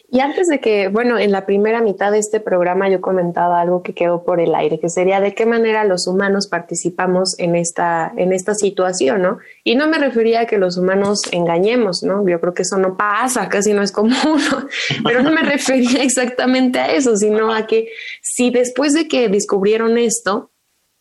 Y 0.10 0.22
antes 0.22 0.48
de 0.48 0.62
que, 0.62 0.88
bueno, 0.88 1.20
en 1.20 1.34
la 1.34 1.46
primera 1.46 1.82
mitad 1.82 2.14
de 2.14 2.20
este 2.20 2.40
programa 2.40 2.90
yo 2.90 3.02
comentaba 3.02 3.60
algo 3.60 3.84
que 3.84 3.94
quedó 3.94 4.24
por 4.24 4.40
el 4.40 4.56
aire, 4.56 4.80
que 4.80 4.88
sería 4.88 5.20
de 5.20 5.36
qué 5.36 5.46
manera 5.46 5.84
los 5.84 6.08
humanos 6.08 6.48
participamos 6.48 7.38
en 7.40 7.58
esta, 7.58 8.14
en 8.16 8.32
esta 8.32 8.56
situación, 8.56 9.22
¿no? 9.22 9.40
Y 9.66 9.76
no 9.76 9.90
me 9.90 9.98
refería 9.98 10.42
a 10.42 10.46
que 10.46 10.58
los 10.58 10.78
humanos 10.78 11.24
engañemos, 11.34 12.04
¿no? 12.04 12.26
Yo 12.26 12.40
creo 12.40 12.54
que 12.54 12.62
eso 12.62 12.78
no 12.78 12.96
pasa, 12.96 13.50
casi 13.50 13.74
no 13.74 13.82
es 13.82 13.92
común, 13.92 14.16
pero 15.04 15.22
no 15.24 15.32
me 15.32 15.42
refería 15.42 16.02
exactamente 16.02 16.80
a 16.80 16.94
eso, 16.94 17.18
sino 17.18 17.54
a 17.54 17.68
que 17.68 17.90
si 18.22 18.50
después 18.50 18.94
de 18.94 19.10
que 19.10 19.28
descubrieron 19.28 19.98
esto, 19.98 20.52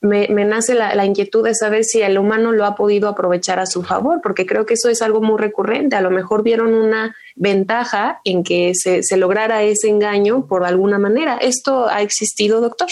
me, 0.00 0.28
nace 0.44 0.74
la, 0.74 1.04
inquietud 1.04 1.44
de 1.44 1.54
saber 1.54 1.84
si 1.84 2.02
el 2.02 2.18
humano 2.18 2.52
lo 2.52 2.64
ha 2.64 2.76
podido 2.76 3.08
aprovechar 3.08 3.58
a 3.58 3.66
su 3.66 3.82
favor, 3.82 4.20
porque 4.22 4.46
creo 4.46 4.66
que 4.66 4.74
eso 4.74 4.88
es 4.88 5.02
algo 5.02 5.20
muy 5.20 5.38
recurrente. 5.38 5.96
A 5.96 6.00
lo 6.00 6.10
mejor 6.10 6.42
vieron 6.42 6.74
una 6.74 7.16
ventaja 7.34 8.20
en 8.24 8.44
que 8.44 8.72
se, 8.74 9.02
lograra 9.16 9.62
ese 9.62 9.88
engaño 9.88 10.46
por 10.46 10.64
alguna 10.64 10.98
manera. 10.98 11.38
¿Esto 11.38 11.88
ha 11.88 12.02
existido, 12.02 12.60
doctor? 12.60 12.88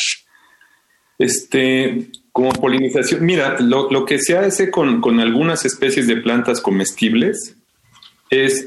Este, 1.19 2.09
como 2.33 2.51
polinización, 2.53 3.25
mira, 3.25 3.57
lo, 3.61 4.05
que 4.05 4.19
se 4.19 4.37
hace 4.37 4.71
con, 4.71 5.21
algunas 5.21 5.65
especies 5.65 6.07
de 6.07 6.17
plantas 6.17 6.61
comestibles 6.61 7.57
es, 8.31 8.65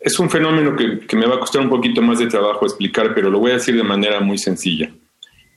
es 0.00 0.18
un 0.18 0.28
fenómeno 0.28 0.76
que, 0.76 1.06
que 1.06 1.16
me 1.16 1.26
va 1.26 1.36
a 1.36 1.40
costar 1.40 1.62
un 1.62 1.70
poquito 1.70 2.02
más 2.02 2.18
de 2.18 2.26
trabajo 2.26 2.66
explicar, 2.66 3.14
pero 3.14 3.30
lo 3.30 3.38
voy 3.38 3.52
a 3.52 3.54
decir 3.54 3.76
de 3.76 3.84
manera 3.84 4.20
muy 4.20 4.38
sencilla. 4.38 4.90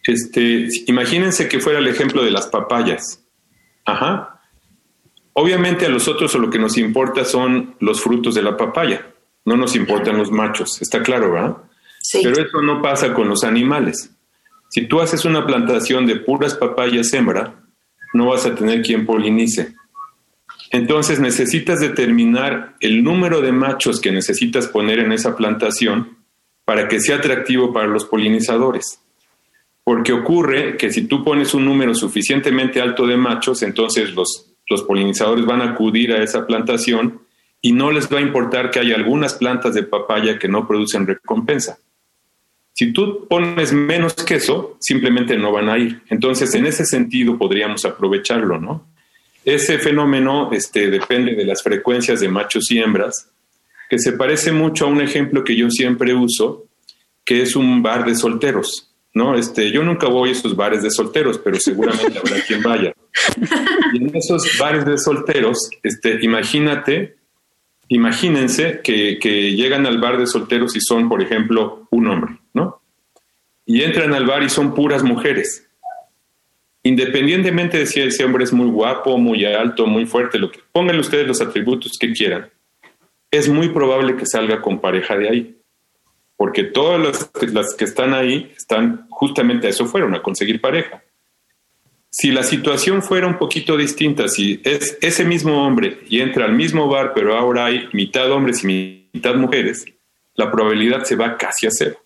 Este, 0.10 0.68
imagínense 0.88 1.48
que 1.48 1.60
fuera 1.60 1.78
el 1.78 1.88
ejemplo 1.88 2.24
de 2.24 2.32
las 2.32 2.48
papayas. 2.48 3.24
Ajá. 3.86 4.42
Obviamente 5.34 5.86
a 5.86 5.90
nosotros 5.90 6.34
lo 6.34 6.50
que 6.50 6.58
nos 6.58 6.80
importa 6.80 7.24
son 7.26 7.76
los 7.80 8.02
frutos 8.02 8.34
de 8.34 8.42
la 8.42 8.58
papaya. 8.58 9.06
No 9.46 9.56
nos 9.56 9.76
importan 9.76 10.18
los 10.18 10.32
machos. 10.32 10.82
Está 10.82 11.04
claro, 11.04 11.32
¿verdad? 11.32 11.58
Sí. 12.02 12.22
Pero 12.24 12.42
eso 12.44 12.60
no 12.64 12.82
pasa 12.82 13.14
con 13.14 13.30
los 13.30 13.44
animales. 13.44 14.10
Si 14.70 14.88
tú 14.88 15.00
haces 15.00 15.26
una 15.26 15.46
plantación 15.46 16.08
de 16.08 16.16
puras 16.16 16.56
papayas 16.56 17.14
hembra, 17.14 17.62
no 18.16 18.30
vas 18.30 18.48
a 18.48 18.56
tener 18.56 18.82
quien 18.82 19.06
polinice. 19.06 19.76
Entonces 20.72 21.20
necesitas 21.20 21.82
determinar 21.82 22.78
el 22.80 23.04
número 23.04 23.42
de 23.42 23.52
machos 23.52 24.02
que 24.02 24.12
necesitas 24.12 24.66
poner 24.66 24.98
en 24.98 25.12
esa 25.12 25.36
plantación 25.36 26.18
para 26.66 26.88
que 26.88 27.00
sea 27.00 27.18
atractivo 27.18 27.72
para 27.72 27.86
los 27.86 28.06
polinizadores 28.06 29.04
porque 29.84 30.14
ocurre 30.14 30.78
que 30.78 30.92
si 30.92 31.08
tú 31.08 31.24
pones 31.24 31.54
un 31.54 31.66
número 31.66 31.96
suficientemente 31.96 32.82
alto 32.82 33.08
de 33.08 33.18
machos, 33.18 33.64
entonces 33.64 34.14
los, 34.14 34.52
los 34.70 34.84
polinizadores 34.84 35.46
van 35.46 35.62
a 35.62 35.72
acudir 35.72 36.14
a 36.14 36.24
esa 36.24 36.46
plantación 36.46 37.22
y 37.62 37.74
no 37.74 37.92
les 37.92 38.12
va 38.12 38.20
a 38.20 38.22
importar 38.22 38.72
que 38.72 38.80
hay 38.80 38.94
algunas 38.94 39.34
plantas 39.34 39.74
de 39.74 39.84
papaya 39.84 40.40
que 40.40 40.48
no 40.48 40.68
producen 40.68 41.08
recompensa. 41.08 41.80
Si 42.74 42.94
tú 42.94 43.28
pones 43.28 43.74
menos 43.74 44.14
queso, 44.14 44.78
simplemente 44.80 45.38
no 45.38 45.52
van 45.52 45.68
a 45.68 45.78
ir. 45.78 46.02
Entonces, 46.10 46.54
en 46.56 46.66
ese 46.66 46.86
sentido 46.86 47.38
podríamos 47.38 47.84
aprovecharlo, 47.84 48.58
¿no? 48.58 48.86
Ese 49.44 49.80
fenómeno 49.80 50.50
este, 50.54 50.90
depende 50.90 51.36
de 51.36 51.46
las 51.46 51.62
frecuencias 51.62 52.22
de 52.22 52.30
machos 52.30 52.72
y 52.72 52.80
hembras, 52.80 53.30
que 53.90 54.00
se 54.00 54.14
parece 54.14 54.52
mucho 54.52 54.86
a 54.86 54.90
un 54.90 55.02
ejemplo 55.02 55.44
que 55.44 55.56
yo 55.56 55.70
siempre 55.70 56.14
uso, 56.14 56.68
que 57.26 57.42
es 57.42 57.56
un 57.56 57.82
bar 57.82 58.06
de 58.06 58.16
solteros. 58.16 58.89
¿No? 59.14 59.36
Este, 59.36 59.72
yo 59.72 59.84
nunca 59.84 60.08
voy 60.08 60.30
a 60.30 60.32
esos 60.34 60.56
bares 60.56 60.84
de 60.84 60.92
solteros, 60.92 61.38
pero 61.40 61.60
seguramente 61.60 62.20
habrá 62.20 62.42
quien 62.48 62.62
vaya. 62.62 62.94
Y 63.94 63.98
en 63.98 64.16
esos 64.16 64.58
bares 64.60 64.86
de 64.86 64.98
solteros, 64.98 65.70
este, 65.84 66.20
imagínate, 66.24 67.16
imagínense 67.88 68.82
que, 68.84 69.18
que, 69.20 69.54
llegan 69.54 69.86
al 69.86 70.00
bar 70.00 70.18
de 70.18 70.28
solteros 70.28 70.76
y 70.76 70.82
son, 70.82 71.10
por 71.10 71.22
ejemplo, 71.22 71.88
un 71.92 72.08
hombre, 72.08 72.38
¿no? 72.54 72.82
Y 73.66 73.84
entran 73.84 74.14
al 74.14 74.26
bar 74.26 74.44
y 74.44 74.50
son 74.50 74.74
puras 74.74 75.04
mujeres. 75.04 75.68
Independientemente 76.82 77.78
de 77.78 77.86
si 77.86 78.00
ese 78.00 78.24
hombre 78.24 78.44
es 78.44 78.54
muy 78.54 78.68
guapo, 78.68 79.18
muy 79.18 79.46
alto, 79.46 79.86
muy 79.86 80.06
fuerte, 80.06 80.40
lo 80.40 80.50
que 80.50 80.60
pónganle 80.72 81.02
ustedes 81.02 81.28
los 81.28 81.42
atributos 81.42 81.98
que 82.00 82.14
quieran, 82.14 82.50
es 83.32 83.50
muy 83.50 83.70
probable 83.70 84.16
que 84.16 84.26
salga 84.26 84.62
con 84.62 84.80
pareja 84.80 85.18
de 85.18 85.30
ahí 85.30 85.59
porque 86.40 86.64
todas 86.64 87.30
las, 87.52 87.76
que 87.76 87.84
están 87.84 88.14
ahí 88.14 88.50
están 88.56 89.08
justamente 89.10 89.68
a 89.68 89.72
eso 89.72 89.86
fueron, 89.86 90.16
a 90.16 90.22
conseguir 90.22 90.62
pareja. 90.62 91.04
Si 92.10 92.32
la 92.32 92.44
situación 92.44 93.04
fuera 93.04 93.28
un 93.28 93.38
poquito 93.38 93.76
distinta, 93.76 94.30
si 94.30 94.62
es 94.64 94.98
ese 95.02 95.26
mismo 95.26 95.68
hombre 95.68 96.00
y 96.08 96.22
entra 96.22 96.46
al 96.46 96.54
mismo 96.54 96.88
bar, 96.88 97.12
pero 97.14 97.36
ahora 97.36 97.66
hay 97.66 97.90
mitad 97.92 98.32
hombres 98.32 98.64
y 98.64 99.10
mitad 99.14 99.36
mujeres, 99.36 99.84
la 100.36 100.50
probabilidad 100.50 101.04
se 101.04 101.18
va 101.18 101.36
casi 101.36 101.68
a 101.68 101.72
cero, 101.72 101.98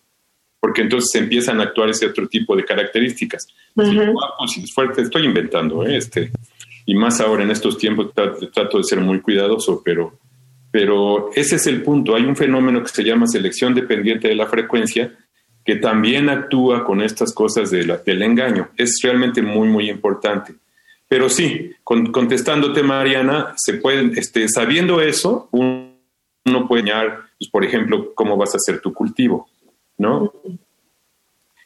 porque 0.58 0.82
entonces 0.82 1.14
empiezan 1.14 1.60
a 1.60 1.64
actuar 1.64 1.90
ese 1.90 2.06
otro 2.06 2.26
tipo 2.26 2.56
de 2.56 2.64
características. 2.64 3.46
Si 3.46 3.96
es 3.96 4.12
guapo, 4.12 4.48
si 4.48 4.64
es 4.64 4.74
fuerte, 4.74 5.02
estoy 5.02 5.26
inventando, 5.26 5.86
¿eh? 5.86 5.96
este, 5.96 6.32
y 6.86 6.96
más 6.96 7.20
ahora 7.20 7.44
en 7.44 7.52
estos 7.52 7.78
tiempos 7.78 8.10
trato 8.12 8.78
de 8.78 8.84
ser 8.84 8.98
muy 8.98 9.20
cuidadoso, 9.20 9.80
pero 9.84 10.18
pero 10.74 11.30
ese 11.36 11.54
es 11.54 11.68
el 11.68 11.84
punto. 11.84 12.16
Hay 12.16 12.24
un 12.24 12.34
fenómeno 12.34 12.82
que 12.82 12.88
se 12.88 13.04
llama 13.04 13.28
selección 13.28 13.76
dependiente 13.76 14.26
de 14.26 14.34
la 14.34 14.48
frecuencia 14.48 15.16
que 15.64 15.76
también 15.76 16.28
actúa 16.28 16.82
con 16.82 17.00
estas 17.00 17.32
cosas 17.32 17.70
del 17.70 18.22
engaño. 18.22 18.70
Es 18.76 18.98
realmente 19.00 19.40
muy, 19.40 19.68
muy 19.68 19.88
importante. 19.88 20.56
Pero 21.06 21.28
sí, 21.28 21.70
contestándote, 21.84 22.82
Mariana, 22.82 23.54
se 23.54 23.74
pueden, 23.74 24.18
este, 24.18 24.48
sabiendo 24.48 25.00
eso, 25.00 25.48
uno, 25.52 26.66
puede 26.66 26.80
enseñar, 26.80 27.20
pues, 27.38 27.48
por 27.52 27.64
ejemplo, 27.64 28.12
cómo 28.12 28.36
vas 28.36 28.54
a 28.54 28.56
hacer 28.56 28.80
tu 28.80 28.92
cultivo, 28.92 29.48
¿no? 29.96 30.32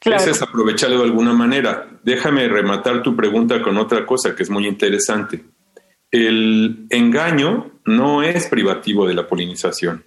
Claro. 0.01 0.21
Ese 0.21 0.29
es 0.29 0.41
aprovecharlo 0.43 0.99
de 0.99 1.05
alguna 1.05 1.33
manera. 1.33 1.99
Déjame 2.03 2.47
rematar 2.47 3.01
tu 3.01 3.15
pregunta 3.15 3.59
con 3.63 3.75
otra 3.77 4.05
cosa 4.05 4.35
que 4.35 4.43
es 4.43 4.51
muy 4.51 4.67
interesante. 4.67 5.43
El 6.11 6.87
engaño 6.89 7.71
no 7.85 8.23
es 8.23 8.47
privativo 8.47 9.07
de 9.07 9.13
la 9.13 9.27
polinización. 9.27 10.03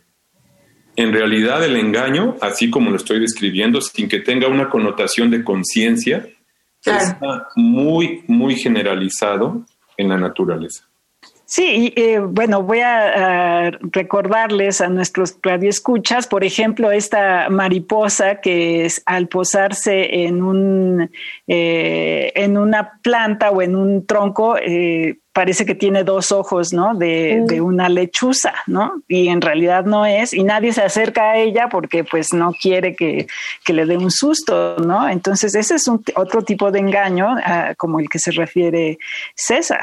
En 0.96 1.12
realidad 1.12 1.64
el 1.64 1.76
engaño, 1.76 2.36
así 2.40 2.70
como 2.70 2.90
lo 2.90 2.96
estoy 2.96 3.20
describiendo, 3.20 3.80
sin 3.80 4.08
que 4.08 4.20
tenga 4.20 4.48
una 4.48 4.68
connotación 4.68 5.30
de 5.30 5.42
conciencia, 5.42 6.28
está 6.84 7.48
muy, 7.56 8.24
muy 8.26 8.56
generalizado 8.56 9.64
en 9.96 10.08
la 10.08 10.18
naturaleza. 10.18 10.88
Sí, 11.54 11.92
eh, 11.96 12.18
bueno, 12.18 12.62
voy 12.62 12.80
a, 12.80 13.72
recordarles 13.92 14.80
a 14.80 14.88
nuestros 14.88 15.36
radioescuchas, 15.42 16.26
por 16.26 16.44
ejemplo, 16.44 16.90
esta 16.90 17.50
mariposa 17.50 18.40
que 18.40 18.86
es, 18.86 19.02
al 19.04 19.28
posarse 19.28 20.24
en, 20.24 20.42
un, 20.42 21.10
eh, 21.46 22.32
en 22.36 22.56
una 22.56 22.98
planta 23.02 23.50
o 23.50 23.60
en 23.60 23.76
un 23.76 24.06
tronco, 24.06 24.56
eh, 24.56 25.18
parece 25.34 25.66
que 25.66 25.74
tiene 25.74 26.04
dos 26.04 26.32
ojos, 26.32 26.72
¿no? 26.72 26.94
De, 26.94 27.44
de, 27.46 27.60
una 27.60 27.90
lechuza, 27.90 28.54
¿no? 28.66 29.02
Y 29.06 29.28
en 29.28 29.42
realidad 29.42 29.84
no 29.84 30.06
es, 30.06 30.32
y 30.32 30.44
nadie 30.44 30.72
se 30.72 30.80
acerca 30.80 31.32
a 31.32 31.36
ella 31.36 31.68
porque 31.68 32.02
pues 32.02 32.32
no 32.32 32.54
quiere 32.54 32.96
que, 32.96 33.26
que 33.62 33.74
le 33.74 33.84
dé 33.84 33.98
un 33.98 34.10
susto, 34.10 34.78
¿no? 34.78 35.06
Entonces 35.06 35.54
ese 35.54 35.74
es 35.74 35.86
un, 35.86 36.02
otro 36.14 36.40
tipo 36.40 36.70
de 36.70 36.78
engaño 36.78 37.36
ah, 37.44 37.74
como 37.76 38.00
el 38.00 38.08
que 38.08 38.18
se 38.18 38.30
refiere 38.30 38.96
César. 39.34 39.82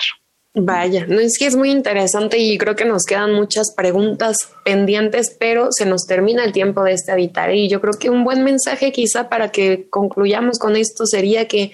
Vaya, 0.56 1.06
no 1.08 1.20
es 1.20 1.38
que 1.38 1.46
es 1.46 1.56
muy 1.56 1.70
interesante 1.70 2.40
y 2.40 2.58
creo 2.58 2.76
que 2.76 2.84
nos 2.84 3.06
quedan 3.06 3.34
muchas 3.34 3.72
preguntas 3.76 4.36
pendientes, 4.66 5.36
pero 5.40 5.68
se 5.72 5.86
nos 5.86 6.08
termina 6.08 6.44
el 6.44 6.54
tiempo 6.54 6.84
de 6.84 6.94
este 6.94 7.12
habitar 7.12 7.54
y 7.54 7.70
yo 7.70 7.80
creo 7.82 7.94
que 7.94 8.10
un 8.10 8.24
buen 8.24 8.44
mensaje 8.44 8.92
quizá 8.92 9.30
para 9.30 9.52
que 9.52 9.88
concluyamos 9.92 10.58
con 10.58 10.76
esto 10.76 11.06
sería 11.06 11.48
que 11.48 11.74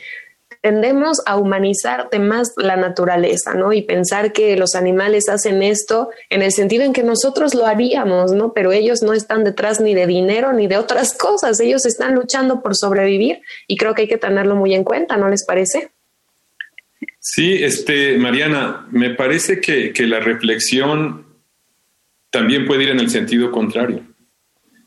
tendemos 0.62 1.22
a 1.26 1.38
humanizar 1.38 2.10
de 2.10 2.20
más 2.20 2.52
la 2.58 2.76
naturaleza, 2.76 3.54
¿no? 3.54 3.72
Y 3.72 3.84
pensar 3.84 4.34
que 4.34 4.58
los 4.58 4.76
animales 4.76 5.30
hacen 5.30 5.64
esto 5.64 6.10
en 6.30 6.42
el 6.42 6.52
sentido 6.52 6.84
en 6.84 6.92
que 6.92 7.04
nosotros 7.04 7.54
lo 7.54 7.68
haríamos, 7.68 8.34
¿no? 8.34 8.52
Pero 8.52 8.74
ellos 8.74 9.04
no 9.04 9.14
están 9.14 9.46
detrás 9.46 9.80
ni 9.80 9.94
de 9.94 10.06
dinero 10.06 10.52
ni 10.52 10.68
de 10.68 10.78
otras 10.78 11.14
cosas, 11.14 11.60
ellos 11.62 11.86
están 11.86 12.14
luchando 12.14 12.62
por 12.62 12.76
sobrevivir 12.76 13.42
y 13.68 13.78
creo 13.78 13.94
que 13.94 14.02
hay 14.02 14.08
que 14.10 14.18
tenerlo 14.18 14.56
muy 14.56 14.74
en 14.74 14.84
cuenta, 14.84 15.16
¿no 15.16 15.30
les 15.30 15.46
parece? 15.46 15.92
Sí, 17.20 17.54
este, 17.54 18.18
Mariana, 18.18 18.88
me 18.92 19.12
parece 19.12 19.60
que, 19.60 19.92
que 19.92 20.08
la 20.08 20.20
reflexión 20.20 21.26
también 22.30 22.66
puede 22.66 22.84
ir 22.84 22.90
en 22.90 23.00
el 23.00 23.10
sentido 23.10 23.52
contrario. 23.52 24.04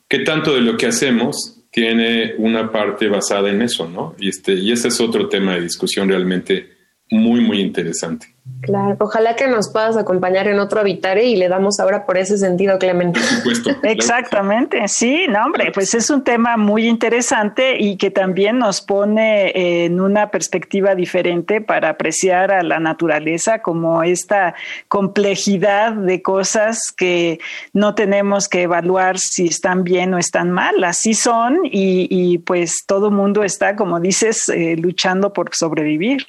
¿Qué 0.08 0.20
tanto 0.20 0.54
de 0.54 0.60
lo 0.60 0.76
que 0.76 0.86
hacemos 0.86 1.58
tiene 1.70 2.34
una 2.38 2.72
parte 2.72 3.08
basada 3.08 3.50
en 3.50 3.62
eso, 3.62 3.88
¿no? 3.88 4.14
Y, 4.18 4.28
este, 4.28 4.54
y 4.54 4.72
ese 4.72 4.88
es 4.88 5.00
otro 5.00 5.28
tema 5.28 5.54
de 5.54 5.62
discusión 5.62 6.08
realmente 6.08 6.77
muy, 7.10 7.40
muy 7.40 7.60
interesante. 7.60 8.26
Claro, 8.60 8.96
ojalá 8.98 9.36
que 9.36 9.46
nos 9.46 9.70
puedas 9.70 9.96
acompañar 9.96 10.48
en 10.48 10.58
otro 10.58 10.80
Habitare 10.80 11.24
y 11.24 11.36
le 11.36 11.48
damos 11.48 11.78
ahora 11.78 12.04
por 12.04 12.18
ese 12.18 12.38
sentido, 12.38 12.78
Clemente. 12.78 13.20
Por 13.20 13.28
supuesto. 13.28 13.70
Exactamente, 13.84 14.88
sí, 14.88 15.26
no, 15.28 15.44
hombre, 15.44 15.70
pues 15.72 15.94
es 15.94 16.10
un 16.10 16.24
tema 16.24 16.56
muy 16.56 16.88
interesante 16.88 17.76
y 17.78 17.96
que 17.96 18.10
también 18.10 18.58
nos 18.58 18.80
pone 18.80 19.84
en 19.84 20.00
una 20.00 20.30
perspectiva 20.30 20.96
diferente 20.96 21.60
para 21.60 21.90
apreciar 21.90 22.50
a 22.50 22.62
la 22.62 22.80
naturaleza 22.80 23.62
como 23.62 24.02
esta 24.02 24.54
complejidad 24.88 25.92
de 25.92 26.20
cosas 26.20 26.92
que 26.96 27.38
no 27.72 27.94
tenemos 27.94 28.48
que 28.48 28.62
evaluar 28.62 29.18
si 29.18 29.46
están 29.46 29.84
bien 29.84 30.14
o 30.14 30.18
están 30.18 30.50
mal, 30.50 30.82
así 30.82 31.14
son 31.14 31.60
y, 31.62 32.38
pues 32.38 32.84
todo 32.86 33.10
mundo 33.10 33.44
está, 33.44 33.76
como 33.76 34.00
dices, 34.00 34.48
eh, 34.48 34.76
luchando 34.76 35.32
por 35.32 35.54
sobrevivir. 35.54 36.24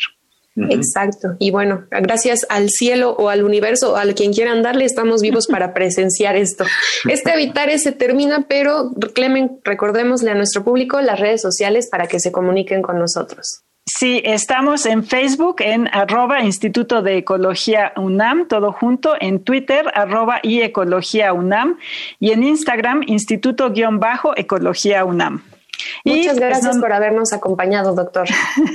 Exacto. 0.55 1.35
Y 1.39 1.51
bueno, 1.51 1.85
gracias 1.89 2.45
al 2.49 2.69
cielo 2.69 3.11
o 3.11 3.29
al 3.29 3.43
universo 3.43 3.93
o 3.93 3.97
a 3.97 4.05
quien 4.13 4.33
quieran 4.33 4.61
darle, 4.61 4.85
estamos 4.85 5.21
vivos 5.21 5.47
para 5.47 5.73
presenciar 5.75 6.35
esto. 6.35 6.65
Este 7.07 7.31
Habitare 7.31 7.77
se 7.79 7.91
termina, 7.91 8.45
pero 8.47 8.91
Clemen, 9.13 9.59
recordémosle 9.63 10.31
a 10.31 10.35
nuestro 10.35 10.63
público 10.63 10.99
las 11.01 11.19
redes 11.19 11.41
sociales 11.41 11.87
para 11.89 12.07
que 12.07 12.19
se 12.19 12.31
comuniquen 12.31 12.81
con 12.81 12.99
nosotros. 12.99 13.63
Sí, 13.85 14.21
estamos 14.23 14.85
en 14.85 15.03
Facebook 15.03 15.57
en 15.59 15.87
arroba 15.91 16.43
Instituto 16.43 17.01
de 17.01 17.17
Ecología 17.17 17.91
UNAM, 17.95 18.47
todo 18.47 18.71
junto, 18.71 19.15
en 19.19 19.43
Twitter 19.43 19.87
arroba 19.95 20.39
y 20.43 20.61
Ecología 20.61 21.33
UNAM 21.33 21.79
y 22.19 22.29
en 22.31 22.43
Instagram 22.43 23.01
Instituto-Ecología 23.07 25.05
UNAM. 25.05 25.41
Muchas 26.03 26.37
pues, 26.37 26.39
gracias 26.39 26.77
por 26.77 26.91
habernos 26.93 27.33
acompañado, 27.33 27.93
doctor. 27.93 28.27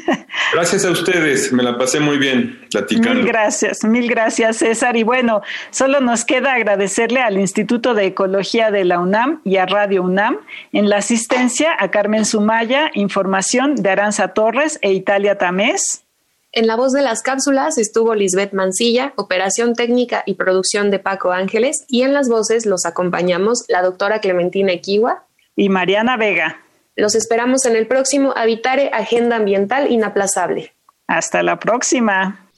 Gracias 0.53 0.85
a 0.85 0.91
ustedes, 0.91 1.53
me 1.53 1.63
la 1.63 1.77
pasé 1.77 2.01
muy 2.01 2.17
bien 2.17 2.61
platicando. 2.71 3.15
Mil 3.15 3.27
gracias, 3.27 3.83
mil 3.85 4.09
gracias, 4.09 4.59
César. 4.59 4.97
Y 4.97 5.03
bueno, 5.03 5.43
solo 5.71 6.01
nos 6.01 6.25
queda 6.25 6.55
agradecerle 6.55 7.21
al 7.21 7.39
Instituto 7.39 7.95
de 7.95 8.07
Ecología 8.07 8.71
de 8.71 8.85
la 8.85 9.01
UNAM 9.01 9.41
y 9.45 9.57
a 9.57 9.67
Radio 9.67 10.03
UNAM 10.03 10.39
en 10.73 10.89
la 10.89 10.99
asistencia 10.99 11.73
a 11.79 11.91
Carmen 11.91 12.25
Sumaya, 12.25 12.91
información 12.95 13.75
de 13.75 13.91
Aranza 13.91 14.29
Torres 14.29 14.79
e 14.83 14.93
Italia 14.93 15.39
Tamés. 15.39 16.05
En 16.53 16.69
la 16.69 16.77
voz 16.77 16.93
de 16.93 17.03
las 17.03 17.23
cápsulas 17.23 17.79
estuvo 17.79 18.15
Lisbeth 18.15 18.53
Mancilla, 18.53 19.13
operación 19.17 19.75
técnica 19.75 20.23
y 20.25 20.35
producción 20.35 20.93
de 20.93 21.01
Paco 21.01 21.33
Ángeles, 21.33 21.85
y 21.89 22.03
en 22.03 22.13
las 22.13 22.29
voces 22.29 22.65
los 22.65 22.87
acompañamos 22.87 23.65
la 23.67 23.83
doctora 23.83 24.21
Clementina 24.21 24.71
Equiwa 24.71 25.25
y 25.57 25.69
Mariana 25.69 26.17
Vega. 26.17 26.64
Los 26.97 27.17
esperamos 27.17 27.65
en 27.67 27.75
el 27.75 27.89
próximo 27.89 28.33
Habitare 28.37 28.91
Agenda 28.93 29.37
Ambiental 29.37 29.91
Inaplazable. 29.91 30.75
Hasta 31.09 31.43
la 31.43 31.59
próxima. 31.59 32.49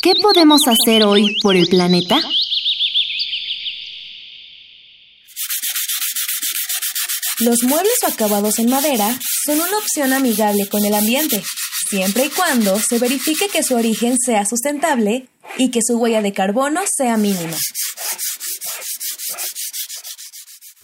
¿Qué 0.00 0.12
podemos 0.22 0.60
hacer 0.68 1.02
hoy 1.02 1.36
por 1.42 1.56
el 1.56 1.66
planeta? 1.66 2.20
Los 7.40 7.64
muebles 7.64 7.98
o 8.04 8.06
acabados 8.06 8.58
en 8.60 8.70
madera 8.70 9.08
son 9.44 9.60
una 9.60 9.76
opción 9.78 10.12
amigable 10.12 10.68
con 10.68 10.84
el 10.84 10.94
ambiente, 10.94 11.42
siempre 11.90 12.26
y 12.26 12.30
cuando 12.30 12.78
se 12.78 12.98
verifique 12.98 13.48
que 13.48 13.62
su 13.62 13.74
origen 13.74 14.16
sea 14.18 14.46
sustentable 14.46 15.26
y 15.58 15.70
que 15.70 15.80
su 15.82 15.98
huella 15.98 16.22
de 16.22 16.32
carbono 16.32 16.80
sea 16.86 17.16
mínima. 17.16 17.56